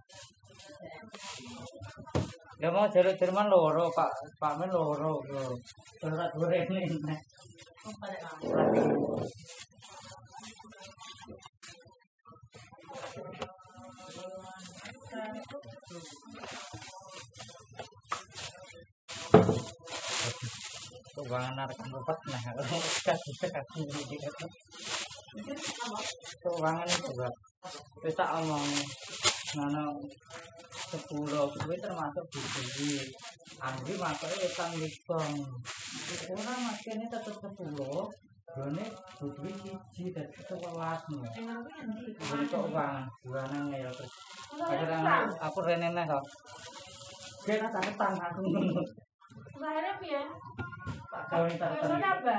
[2.61, 4.37] Ya mau jalur Jerman loro, Pak.
[4.37, 5.17] Pak men loro.
[6.05, 6.93] Ora goreng ning.
[21.31, 24.45] Wanar kan lepas nah kalau kasih sekat ini di juga.
[28.03, 28.67] Kita omong.
[29.59, 29.83] ana
[30.71, 33.03] sepuro kuwi termasuk dibeli
[33.59, 35.33] anggi matere utang lipong
[36.31, 38.07] ora makene tetep sepuluh
[38.51, 38.83] Dene
[39.15, 41.39] putri siji dadi sewelas eh, nih.
[41.39, 42.03] Enak kuwi endi?
[42.51, 44.11] Kok wang buana ngel terus.
[44.59, 46.23] Kadang aku rene nek kok.
[47.47, 48.43] Dia tak ketang aku.
[49.55, 50.23] Bahare piye?
[51.07, 51.95] Tak kawin tak ketang.
[51.95, 52.35] Wis ora apa?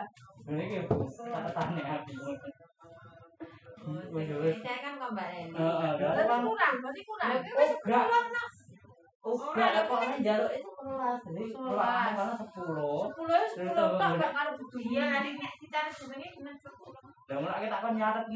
[0.53, 0.79] Iki
[1.33, 2.13] tak ketang nek aku.
[3.83, 5.55] Saya kan kok Mbak Eni.
[5.59, 8.27] Heeh, Berarti kurang, berarti kurang.
[9.23, 11.21] Oh, enggak ada jaluk itu kelas.
[11.31, 11.63] Jadi Kelas.
[11.63, 13.07] kelas karena 10.
[13.07, 13.39] Sepuluh
[14.91, 15.79] ya gak nanti nek kita
[17.79, 18.27] kan nyatet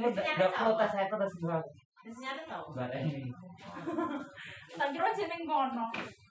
[0.55, 1.59] protes saya terus gua.
[2.07, 2.65] Biasanya ada tau.
[2.71, 3.27] Mbak ini.
[4.79, 5.87] Tak kira jeneng kono.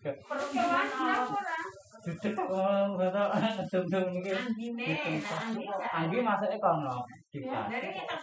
[0.06, 0.16] Gak.
[0.24, 0.88] Perlu kewan
[1.36, 1.58] ora.
[2.06, 3.28] Duduk kok betul
[3.74, 4.32] dum-dum iki.
[4.32, 7.04] Andi nih, Andi Anggi masuknya kono.
[7.34, 7.92] Dari Dikasih.
[7.92, 8.16] kita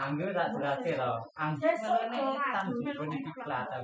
[0.00, 1.12] Angger tak jelasin lho.
[1.36, 2.10] Angger sing
[2.54, 3.76] tanggung iki plata.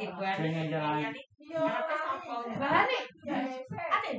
[0.00, 1.12] Iku jenenge jalan.
[1.46, 1.94] Ya apa
[3.96, 4.18] Aden.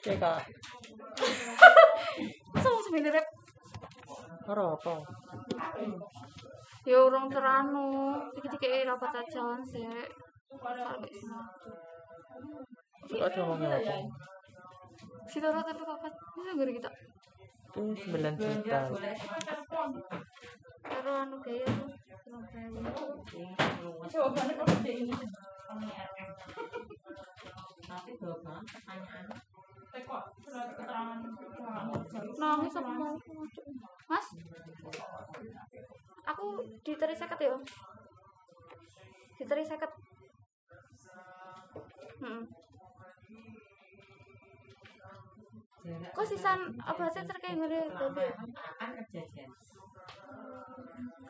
[0.00, 0.40] Cek kak.
[2.54, 3.24] Langsung sebenarnya
[4.50, 4.94] Ora apa.
[6.82, 7.86] ya urung teranu
[8.34, 9.84] iki dikei rapat aja sih
[13.06, 13.94] Suka aja ngomongnya apa.
[15.28, 16.90] kita rapat tapi rapat bisa gak kita
[17.70, 18.80] Itu 9 juta.
[20.80, 21.86] karo anu gaya tuh
[24.56, 25.14] kok gede ini.
[27.86, 29.49] Tapi jawaban pertanyaan.
[32.38, 33.14] Nangis aku mau
[34.10, 34.26] mas
[36.30, 36.46] aku
[36.86, 37.54] diteri seket ya
[39.38, 39.90] diteri seket
[42.22, 42.42] hmm.
[46.14, 49.50] kok sisan obatnya terkait ngeri kejadian.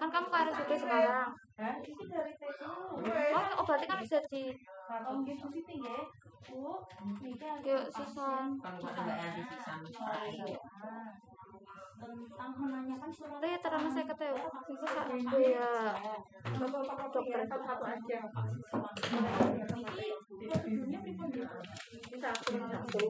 [0.00, 1.76] kan kamu ke RSUD sekarang Hah?
[1.84, 3.04] Ini dari TKU.
[3.36, 4.48] oh obatnya kan bisa di
[4.90, 6.00] Om gitu sih ya.
[6.48, 8.56] Yuk sisan
[13.44, 15.68] ya terang saya kata ya, itu satu ya
[17.12, 17.44] dokter.
[22.10, 23.06] Ini kirim satu.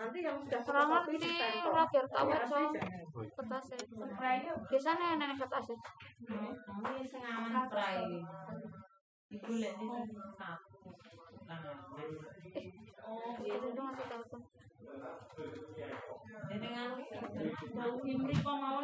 [0.00, 1.28] Nanti yang ini
[1.68, 2.06] lah biar
[3.36, 3.78] kertasnya.
[3.84, 4.56] Spray yuk.
[4.66, 5.76] Biasanya nenek kertasnya.
[5.76, 7.68] Kamu sing aman.
[9.26, 9.98] Ibu di sini
[10.38, 10.38] satu.
[10.40, 10.56] Nah,
[11.46, 13.38] Oh,
[18.58, 18.74] mau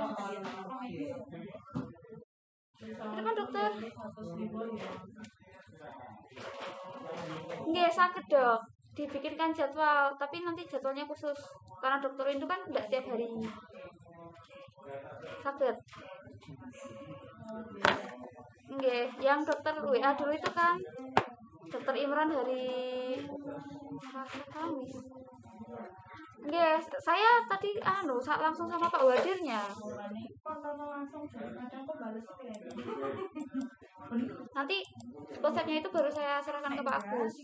[2.82, 3.70] Itu kan dokter.
[7.66, 8.60] Nggak sakit dok.
[8.92, 11.38] Dibikinkan jadwal, tapi nanti jadwalnya khusus.
[11.82, 13.26] Karena dokter itu kan tidak tiap hari.
[15.42, 15.76] Sakit.
[18.72, 20.78] Nggak, yang dokter WA dulu itu kan
[21.70, 22.64] dokter Imran hari
[24.02, 24.94] Selasa Kamis.
[26.42, 29.62] Nggak, saya tadi anu sa- langsung sama Pak Wadirnya.
[34.52, 34.76] Nanti
[35.38, 37.34] konsepnya itu baru saya serahkan ke Pak Agus.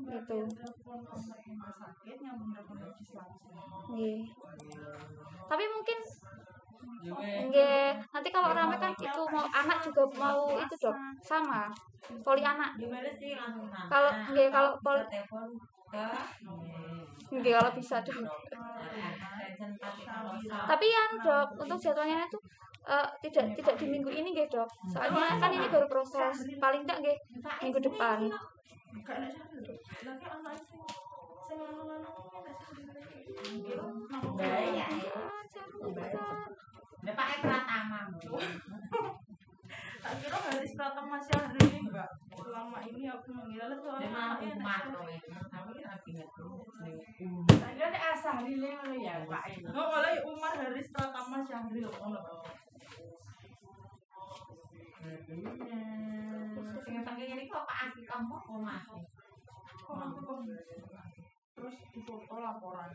[0.00, 0.38] Gitu.
[5.50, 5.98] Tapi mungkin
[7.00, 10.96] nggih, nanti kalau rame kan itu mau anak juga mau itu dok.
[11.24, 11.72] Sama
[12.20, 12.76] poli anak.
[12.76, 13.88] gimana sih langsung sana.
[13.88, 15.02] Kalau nggih kalau poli
[17.30, 17.52] nggih.
[17.56, 18.16] Kalau bisa dok.
[20.68, 22.38] Tapi yang dok untuk jadwalnya itu
[22.84, 24.68] eh, tidak tidak di minggu ini nggih dok.
[24.92, 26.44] Soalnya kan ini baru proses.
[26.60, 27.16] Paling enggak nggih
[27.64, 28.28] minggu depan.
[34.40, 34.80] Baik
[37.04, 37.12] ya.
[37.14, 38.00] Pakai pratama.
[40.00, 44.82] tak kira Haris Pratama Syahri ini enggak selama ini aku mengira lah tuh Memang umat
[44.96, 45.20] loh ya.
[45.20, 45.70] Tapi
[47.76, 49.44] kan ada ini ngono ya Pak.
[49.60, 52.20] Nggak malah ya Umar Haris Pratama Syahri loh ngono
[55.20, 55.44] Sing
[57.20, 60.38] ini kok Pak kamu aku kok
[61.60, 62.90] terus difoto laporan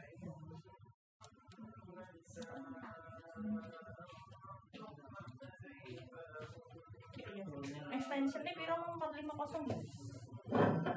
[8.15, 9.79] extensionnya piro mau 450 ya?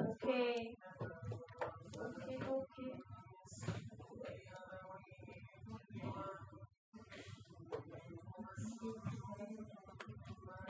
[0.07, 0.71] Oke.
[1.99, 2.87] Oke, oke.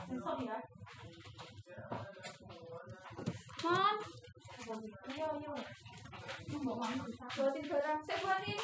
[0.10, 0.58] Sensor ya?
[3.62, 3.98] Mon,
[5.06, 5.54] Iya, iya.
[7.38, 8.00] buatin barang.
[8.10, 8.60] Saya buatin.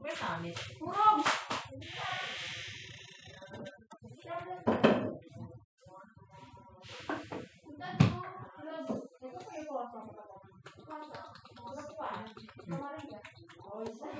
[0.00, 0.58] Wes alis.
[0.80, 1.20] Murung.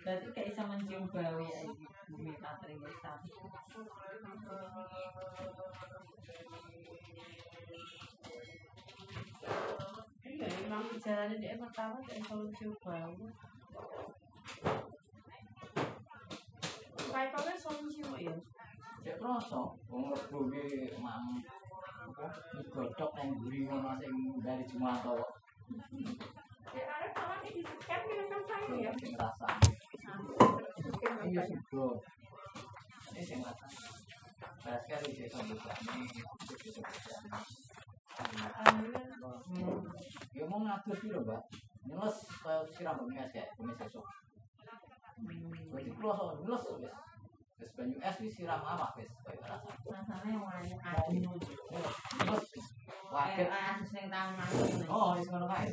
[0.00, 1.60] Berarti kayak bisa mencium bau ya
[2.10, 3.18] bumi patri besar.
[10.26, 13.14] Iya, emang jalannya dia pertama kayak selalu cium bau.
[17.10, 18.34] Kayak kau kan selalu cium ya.
[19.00, 20.90] Cek kroso, wong bumi
[22.56, 24.14] digodhog nang mburi ngono sing
[24.44, 25.16] dari Jumanto
[26.60, 26.76] Ya.
[31.30, 31.42] Ya.
[40.36, 41.42] Ya mau ngatur sih lho, Mbak.
[41.88, 44.04] Ngeles kaya siram bengi es kayak kumis esok.
[45.72, 46.64] Berarti kloso ngeles
[47.60, 49.70] Wis banyu es wis siram awak wis kaya rasa.
[49.84, 50.72] Rasanya wangi.
[53.12, 53.46] Waget.
[53.50, 54.88] Kayak asus tahun lalu.
[54.88, 55.68] Oh, wis ngono kae.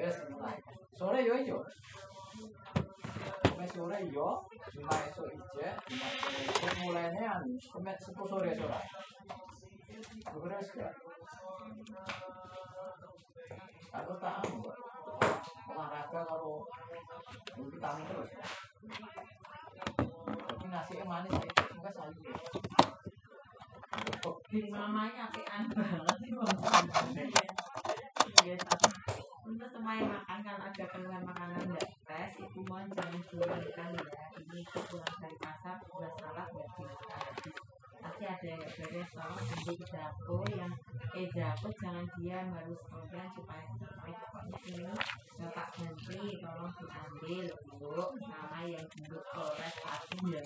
[0.00, 0.58] Wis ngono kae.
[0.96, 1.60] Sore yo ijo.
[3.60, 4.40] Mes sore yo,
[4.72, 8.80] cuma esok ije, cuma esok mulainya anu, kemet sepuluh sore sore.
[10.32, 10.96] Beres gak?
[14.00, 14.40] Aku tak
[15.68, 16.64] olahraga kalau
[17.60, 18.32] vitamin terus.
[20.70, 22.36] Nasi manis itu suka sayur.
[24.50, 26.58] Di mamanya apian banget sih bang.
[28.40, 28.54] Iya,
[29.42, 34.22] untuk semuanya makan kalau ada keluhan makanan nggak fresh itu mohon jangan diurangkan ya.
[34.38, 37.69] Ini pulang dari pasar salah nggak dimakan habis.
[38.00, 40.72] Pasti ada yang beres tolong ambil dapur yang
[41.12, 44.94] eh dapur jangan diam harus program supaya sampai pokoknya ini
[45.36, 47.92] bapak menteri tolong diambil bu
[48.24, 50.44] nama yang duduk polres pasti ya.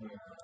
[0.00, 0.43] here.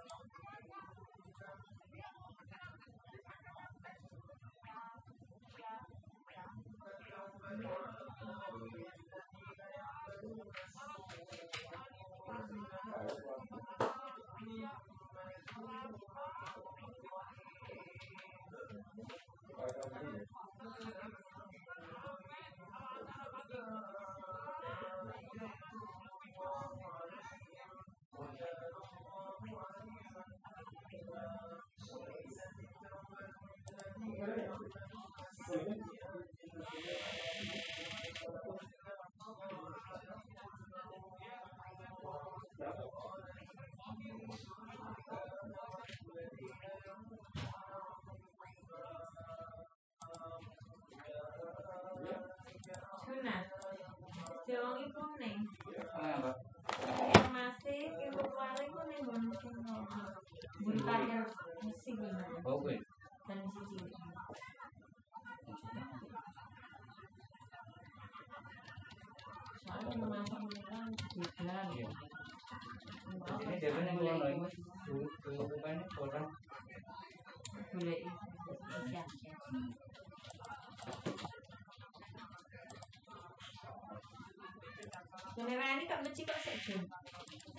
[85.41, 86.87] Ini Kak Meci kok sejum?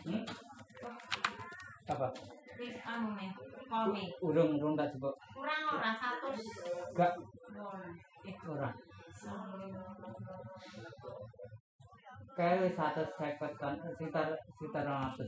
[0.07, 0.23] Hmm?
[1.91, 2.07] Apa?
[2.55, 3.27] Wis anu ne,
[3.67, 4.07] kolmi.
[4.23, 5.19] Urung urung tak jebok.
[5.35, 6.95] Kurang ora 100.
[6.95, 7.11] Enggak.
[8.23, 8.69] Eh ora.
[12.39, 13.19] Kayak 100
[13.99, 15.27] sekitar sekitar 100.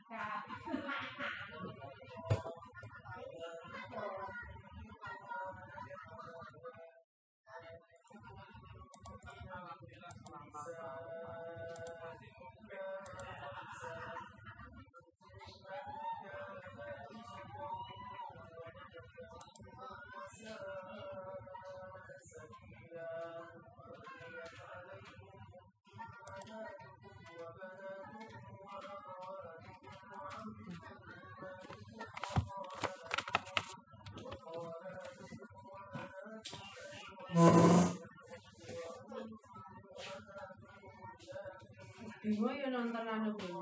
[42.21, 43.55] Bingung ya nonton anu kuwi.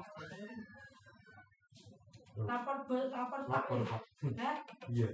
[2.49, 3.69] Lapor bel, lapor pak.
[3.69, 3.79] Lapor.
[4.41, 4.57] Hah?
[4.89, 5.09] Iya.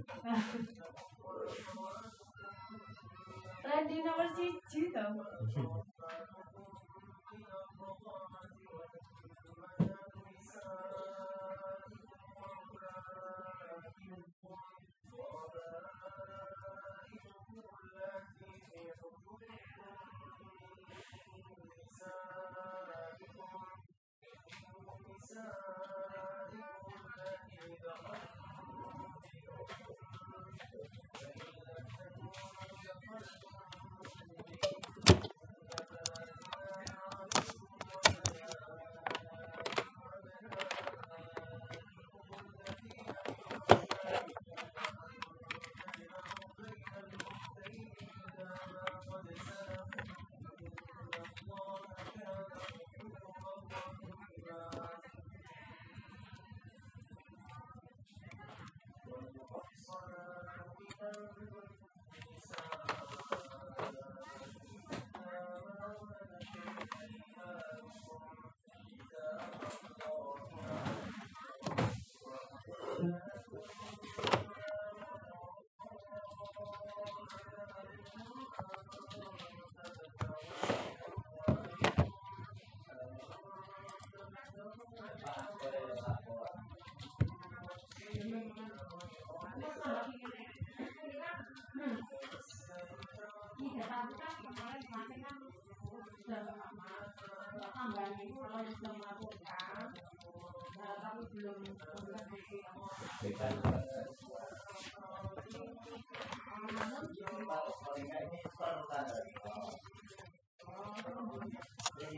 [3.65, 5.19] Randy nomor siji tau.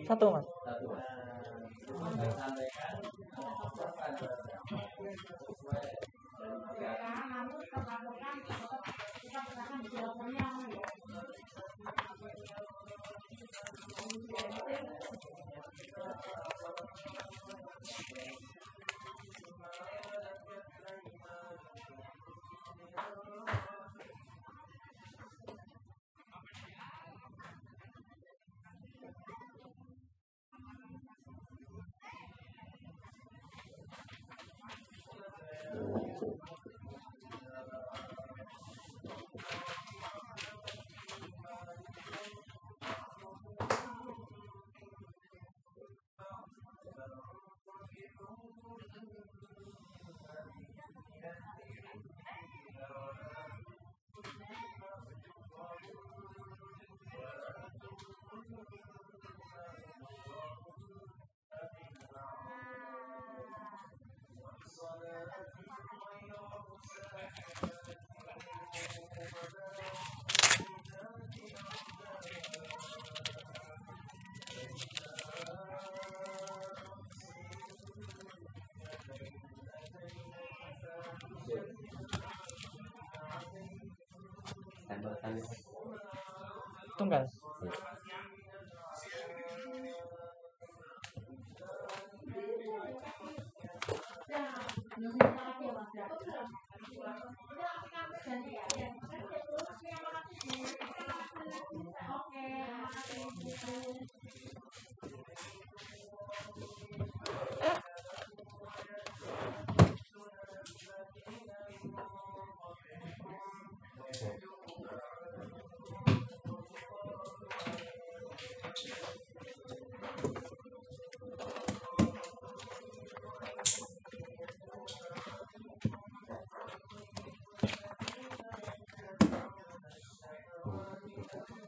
[0.08, 0.46] Satu mas.
[0.46, 0.57] kali.
[86.98, 87.30] Tunggal.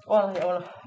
[0.09, 0.65] Wah, ya Allah.
[0.65, 0.78] Halo?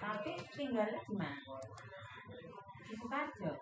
[0.00, 1.40] Tapi tinggalnya di mana?
[2.88, 3.52] Di Sukarjo.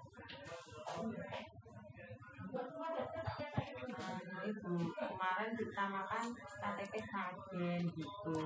[3.90, 8.38] Nah, itu kemarin ditamakan KTP Sajen gitu.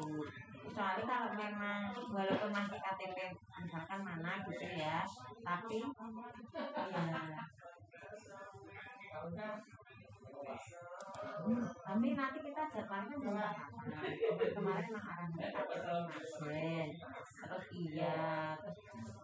[0.73, 5.05] Soalnya kalau memang walaupun masih KTP misalkan mana gitu ya,
[5.45, 5.79] tapi
[9.29, 9.53] ya
[11.85, 12.39] tapi nanti
[12.75, 13.87] kita jadwalnya belum tahu.
[14.51, 15.31] kemarin emang arah
[16.11, 16.89] Masen
[17.39, 18.79] terus iya terus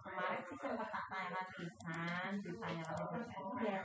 [0.07, 3.05] kemarin sih sempat tak tanya pisan ditanya lagi.
[3.11, 3.83] Masen ya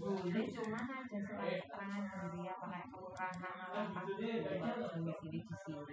[0.00, 3.92] boleh cuma ada surat keterangan diri ya pakai kelurahan apa.
[3.92, 4.00] Apa
[4.88, 5.84] domisili di sini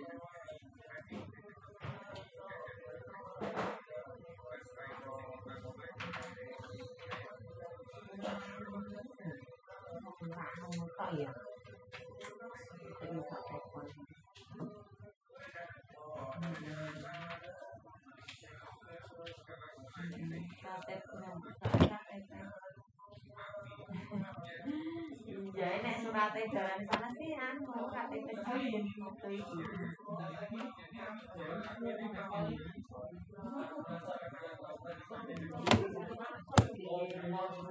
[10.24, 11.43] Enggak mau
[25.54, 28.28] Iya, nek surate jalan sana sih anu KTP
[29.00, 29.64] waktu itu.
[30.04, 30.68] Pokoknya
[37.24, 37.64] kemarin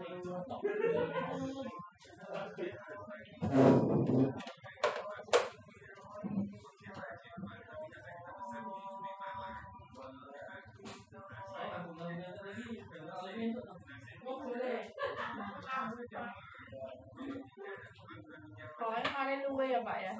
[19.52, 20.14] luwe ya Pak ya.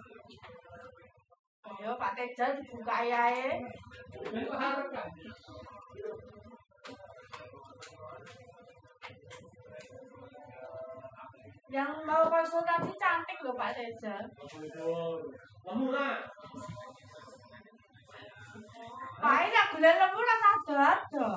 [1.81, 3.33] Ya Pak Teja dibuka ya
[11.73, 14.21] Yang mau konsultasi cantik loh Pak Teja.
[19.23, 21.29] Pak ini aku lemu rasa ada-ada.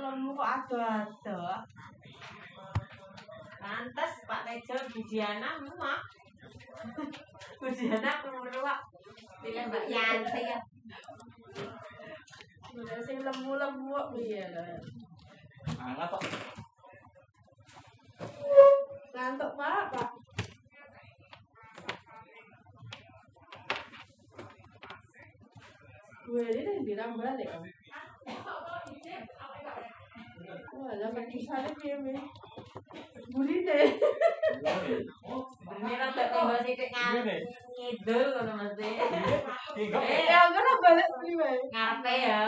[0.00, 1.40] Lemu kok ada-ada.
[3.64, 6.04] Pantes Pak Tejo Budiana muak.
[7.64, 8.80] Budiana kemuruak.
[9.40, 10.60] Tidak Mbak Yanti ya.
[12.76, 14.64] Udah sing lemu-lemu kok piye lho.
[15.80, 16.22] Kok.
[19.16, 20.10] Ngantuk Pak, Pak.
[26.28, 27.48] Gue ini dirang balik.
[30.74, 31.96] Wah, kan kisahnya piye
[32.74, 33.00] mi?
[33.32, 33.86] Buri deh.
[35.64, 36.90] Rada timbal sithik
[37.74, 38.88] ngidul ngono mesti.
[39.74, 41.56] Eh, Ya enggak lah balik beli wae.
[41.70, 42.42] ngarepe ya.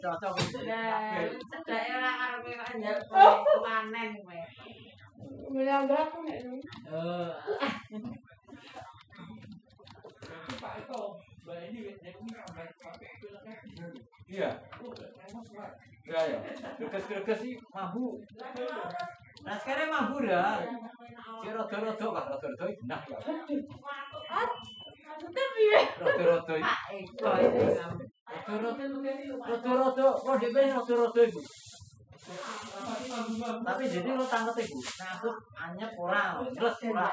[0.00, 0.34] Cocok.
[0.36, 4.40] Cedake ora ngarepe kok njak kemanen kowe.
[5.48, 6.58] Enggak aku nek ini.
[6.88, 7.30] Eh,
[10.58, 11.00] itu
[11.44, 13.54] mbak ini jadi sampai pakai pileknya
[14.28, 14.50] Iya.
[16.08, 18.16] Gerges-gerges sih mabu.
[19.44, 20.64] Nah sekarang mabu dah.
[21.44, 23.00] Si rodo-rodo pak, rodo-rodo itu nah.
[26.00, 26.74] Rodo-rodo itu.
[29.44, 31.22] Rodo-rodo, kok dia pengen rodo-rodo?
[33.64, 34.76] Tapi jadi lo tangkap itu.
[34.76, 37.12] Nah itu anyep orang, jelas orang.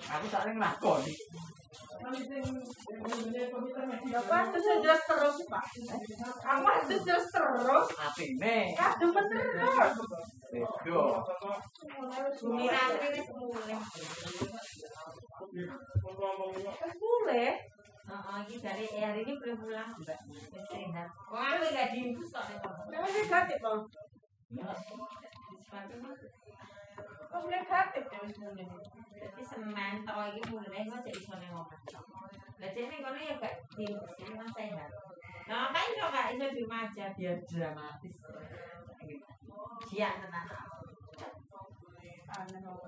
[0.00, 1.14] Aku saling nglakoni.
[4.10, 5.64] Bapak itu jelas terus, Pak.
[6.40, 7.86] Apa jelas terus?
[8.00, 9.92] Atine Kadung terus.
[10.50, 11.04] beda.
[12.42, 13.78] bumi ratri ini mulai
[16.58, 17.54] Wes mulai.
[18.10, 20.18] Oh, ini dari hari ini belum pulang mbak
[20.50, 21.06] Istirahat.
[21.30, 22.42] Wah, aku nggak diinfus kok.
[22.90, 23.86] Memang negatif, Bang.
[27.30, 28.66] Kok negatif ya wes mulai.
[29.14, 31.80] Jadi semen tau ini mulai kok jadi iso neng omah.
[32.58, 34.90] Lah kono ya gak diinfus ini mas sehat.
[35.46, 38.16] Nah, makanya kok gak iso di rumah aja biar dramatis.
[39.90, 40.46] Tenan.
[42.30, 42.82] Aneh kok.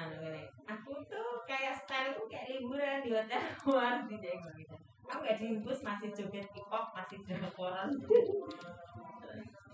[0.00, 0.16] Anu
[0.64, 4.76] aku tuh kayak style tuh kayak liburan di hotel luar di gitu.
[5.10, 7.90] Aku gak diinfus masih joget hip-hop, masih drakoran.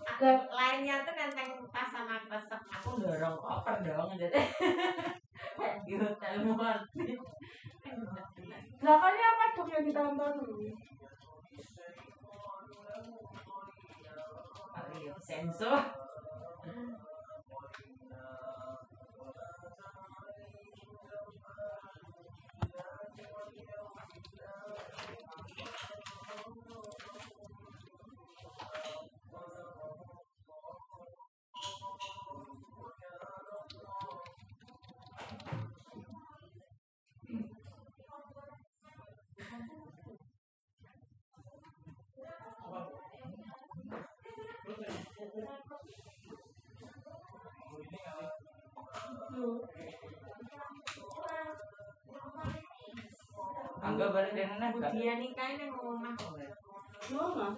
[0.06, 4.38] Aku lainnya tuh nenteng tas sama kresek, aku dorong koper dong jadi
[5.86, 6.78] di hotel luar.
[8.76, 10.34] Drakonnya apa dong yang ditonton?
[14.70, 15.00] Kali
[53.84, 54.48] Angga balik neh
[54.80, 54.92] gak?
[54.96, 56.16] Dia nikah ini mau rumah.
[57.12, 57.48] Mama.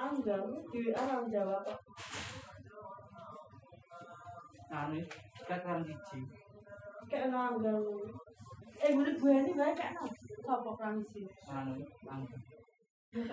[0.00, 0.36] Angga,
[0.72, 1.80] di orang Jawa kok.
[4.72, 5.00] Anu,
[5.36, 6.20] kita kurang siji.
[7.12, 7.72] Kayak Angga.
[8.80, 10.08] Eh, boleh gue ini gak kayak no.
[10.40, 11.28] Sopo Fransi.
[11.44, 12.24] Anu, anu.
[12.32, 12.57] Kayak
[13.08, 13.24] Gue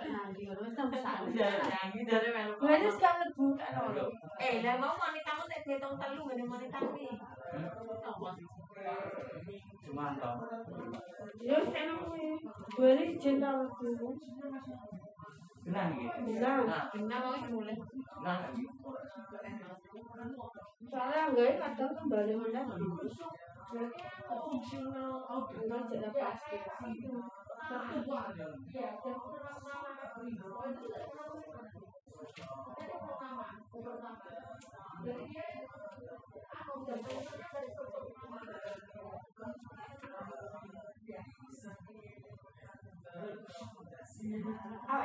[2.80, 3.60] ini sekarang lebu.
[4.40, 7.12] Eh, lah mau wanitamu tak dihitung telu gak ada wanita nih.
[9.84, 10.40] Cuma toh.
[11.44, 11.60] Ya.
[12.72, 14.16] Gue ini cinta lebu.
[15.68, 16.40] Benar gitu.
[16.40, 17.76] Nah, Benda mau mulai.
[18.24, 18.48] nah,
[20.88, 22.64] soalnya ini kadang kembali mana
[24.46, 26.10] fungsional Angga jadi
[27.66, 27.98] Awak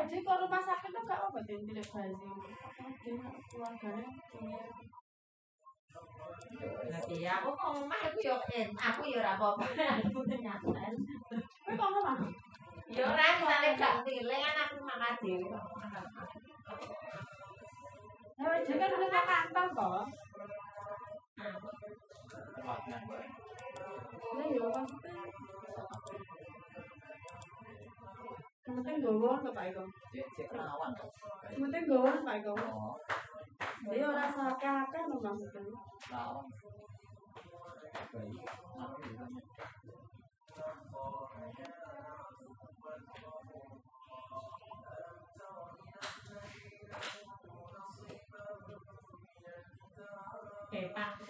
[0.09, 2.29] jadi kalau rumah sakit tuh gak obat yang pilih bazi.
[3.01, 4.13] Cuma keluarganya
[6.91, 8.41] Nanti ya, aku kok rumah aku yuk,
[8.77, 10.93] aku yuk apa-apa, aku nyasar.
[11.31, 12.17] Tapi kalau rumah
[12.91, 15.47] Ya ora misale gak pilih kan aku makan dhewe.
[18.35, 20.05] Ya wis jek nang kantor kok.
[24.35, 24.71] Lah yo yo
[28.71, 29.85] Mending gowon ke Pak Iko.
[31.59, 32.55] Mending gowon ke Pak Iko.
[33.91, 35.43] Dia orang sangat kakak tuh Mas.
[36.07, 36.39] Tahu.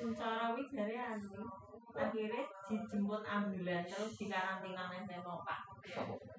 [0.09, 1.45] cara wijare anu
[1.93, 5.63] akhire dijemput ambulans terus dikarantina nang sewo Pak.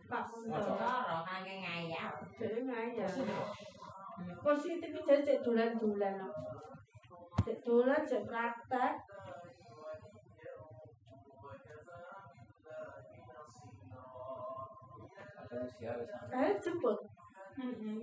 [0.10, 2.12] Pak Sundoro kangge ngayak.
[2.42, 3.12] Dene ngayak.
[4.42, 6.18] Positif jadi cek dolan-dolan.
[7.46, 8.94] Cek dolan cek praktek.
[16.32, 17.00] Eh, jemput.
[17.60, 18.00] Hmm,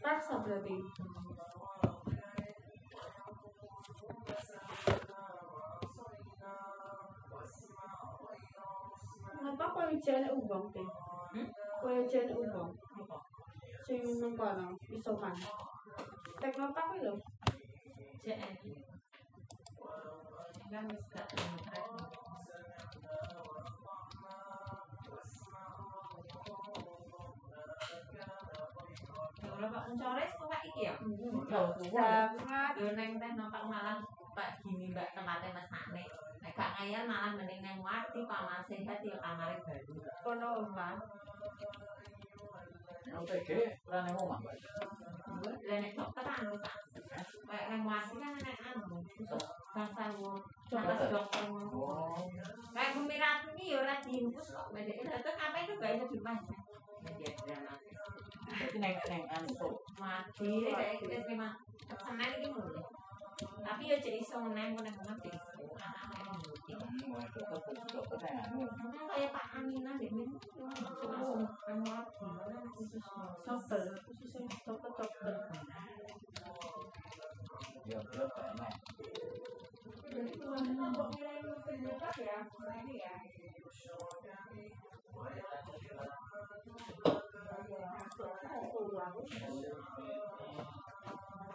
[0.00, 0.76] Paksa berarti.
[0.78, 1.53] Hmm.
[9.84, 10.88] Kok ijane umbong teh.
[11.36, 11.48] Hmm?
[11.84, 12.72] Kok ijane umbong.
[13.84, 15.36] Sing nang kono isoman.
[16.40, 17.14] Teknopark kuwi lho.
[18.24, 18.56] JN
[20.72, 21.84] kan wis gak kontrak
[29.44, 30.94] Ya Allah, Pak Mencores kok Pak iki ya?
[31.92, 34.00] Sangat Yo neng teh nampak malah
[34.32, 36.23] Pak gini Mbak tempatnya Mas Ane.
[36.54, 39.94] gak ngayal malah mending neng ngerti Pak Mas sehat di kamar baru.
[40.22, 40.96] Kono Pak.
[43.14, 43.48] OTG,
[43.86, 44.40] lah nemu mah.
[45.44, 46.76] Lah nek dokter anu Pak.
[47.46, 49.02] Kayak nang wasi kan nek anu.
[49.74, 50.38] Rasa wo.
[50.70, 51.46] Dokter.
[51.74, 52.18] Oh.
[52.74, 56.38] Kayak kumirat iki yo ora diimpus kok wedeke dokter apa itu bae di rumah.
[57.04, 57.74] Jadi drama.
[58.50, 59.68] Jadi neng neng anu.
[59.98, 60.52] Mati.
[60.70, 61.54] Kayak kita sih mah.
[62.02, 62.82] Senang iki mulu.
[63.64, 65.38] Tapi ya jadi iso neng neng jadi
[69.04, 69.92] kayak Pak Amina
[72.74, 75.34] khususnya dokter-dokter.
[77.84, 78.00] Ya,
[82.14, 83.14] ya, nah ini ya.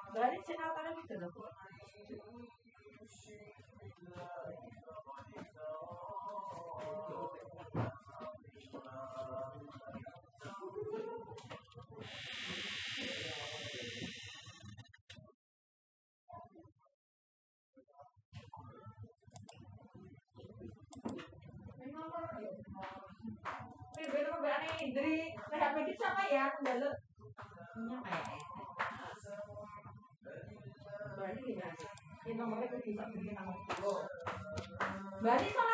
[0.10, 1.30] Berarti cenatane gitu lho.
[24.90, 26.90] Dari sehat medis sama ya, kembali.
[27.77, 28.41] Punya kayak
[31.19, 31.61] Berarti gini,
[32.26, 34.07] ini nomornya tuh bisa bikin nama sepuluh.
[35.30, 35.68] Berarti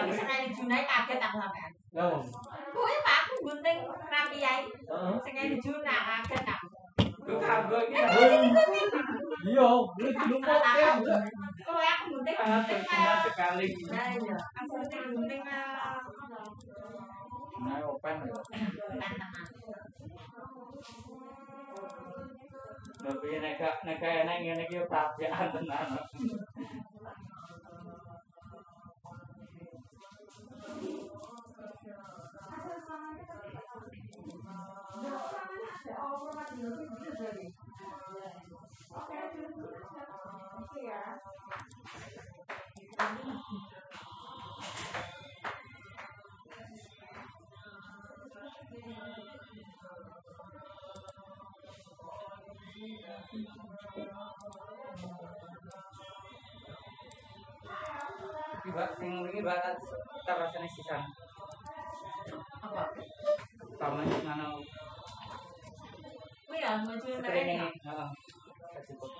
[0.00, 1.72] gunting sengaja junai kaget aku sampean.
[1.92, 2.16] Loh,
[2.72, 4.62] Kowe Pak aku gunting rapi yai.
[4.64, 5.14] Heeh.
[5.20, 6.66] Sengaja juna kaget aku.
[9.40, 9.68] Iya,
[9.98, 10.90] dilumpuh ya.
[11.60, 12.80] Kowe aku gunting gunting
[13.28, 13.66] sekali.
[13.92, 16.00] Nah iya, aku gunting gunting kayak
[17.60, 18.16] Nah, open.
[23.00, 25.88] Tapi nek nek enak ngene iki tabian tenan.
[58.70, 59.80] Mbak sing wingi Mbak
[60.28, 61.02] tak rasane sisan.
[62.60, 62.84] Apa?
[66.50, 67.22] Paman ngono Kuwi ya maju mereka.
[67.22, 67.62] screening.
[67.86, 68.10] Heeh.
[68.74, 69.12] Tersebut.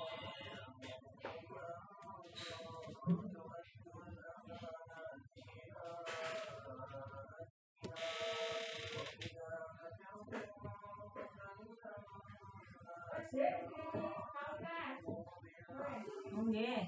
[16.40, 16.82] Nggih,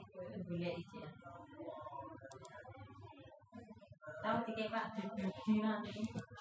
[0.48, 1.10] golek iki ya.
[4.22, 5.92] Tahu dikepak di budi nanti.
[5.98, 6.31] Apaan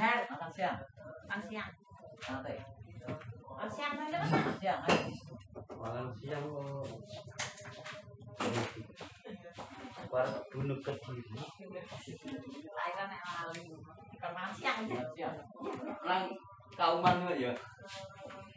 [0.00, 0.24] Dahar.
[0.32, 0.80] Makan siang.
[1.28, 1.70] Makan siang.
[2.24, 2.56] Sate.
[3.44, 4.96] Makan siang saja Pak.
[5.76, 6.40] Makan siang.
[6.40, 6.88] siang oh.
[10.08, 11.44] Baru bunuh ke diri
[12.72, 13.76] Saya kan nek lali.
[13.76, 15.04] Bukan makan siang aja.
[15.12, 15.36] Siang.
[16.08, 16.32] nang
[16.80, 17.52] kauman ya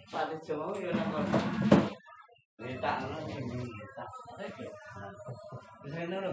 [0.08, 1.38] pada Jawa ya nang kono
[2.56, 3.20] minta ngono
[3.52, 4.06] minta
[5.84, 6.32] bisa ngono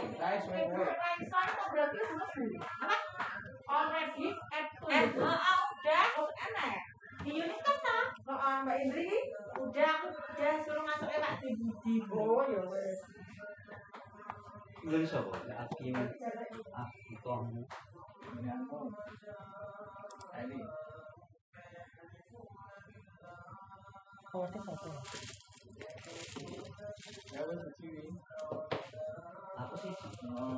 [0.00, 0.96] Guys, wait, wait.
[1.68, 1.98] berarti
[2.56, 2.96] Apa?
[3.68, 6.04] Already at udah.
[6.40, 6.80] Enak.
[7.20, 7.76] Di unit kan
[8.64, 9.12] Mbak Indri
[9.60, 12.00] udah aku udah suruh masuknya Pak di.
[12.16, 12.96] Oh, ya wes.
[14.88, 15.36] Belum sapa?
[15.52, 15.92] Hakim
[16.72, 17.52] Hakim Tom.
[17.60, 18.78] Ini aku.
[18.88, 20.58] Nah, Ini.
[24.32, 24.90] Oh, itu satu.
[27.36, 27.60] Ya wes
[29.60, 29.68] ciwi.
[29.68, 29.92] Aku sih.
[30.24, 30.56] Oh.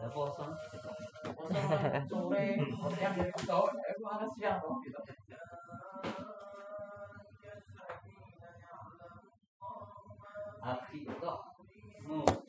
[0.00, 0.52] Ya kosong.
[1.36, 1.60] Kosong
[2.08, 2.44] sore,
[2.96, 5.00] siang dari kau, aku makan siang loh gitu.
[10.60, 11.38] Hakim kok.
[12.10, 12.39] Hmm.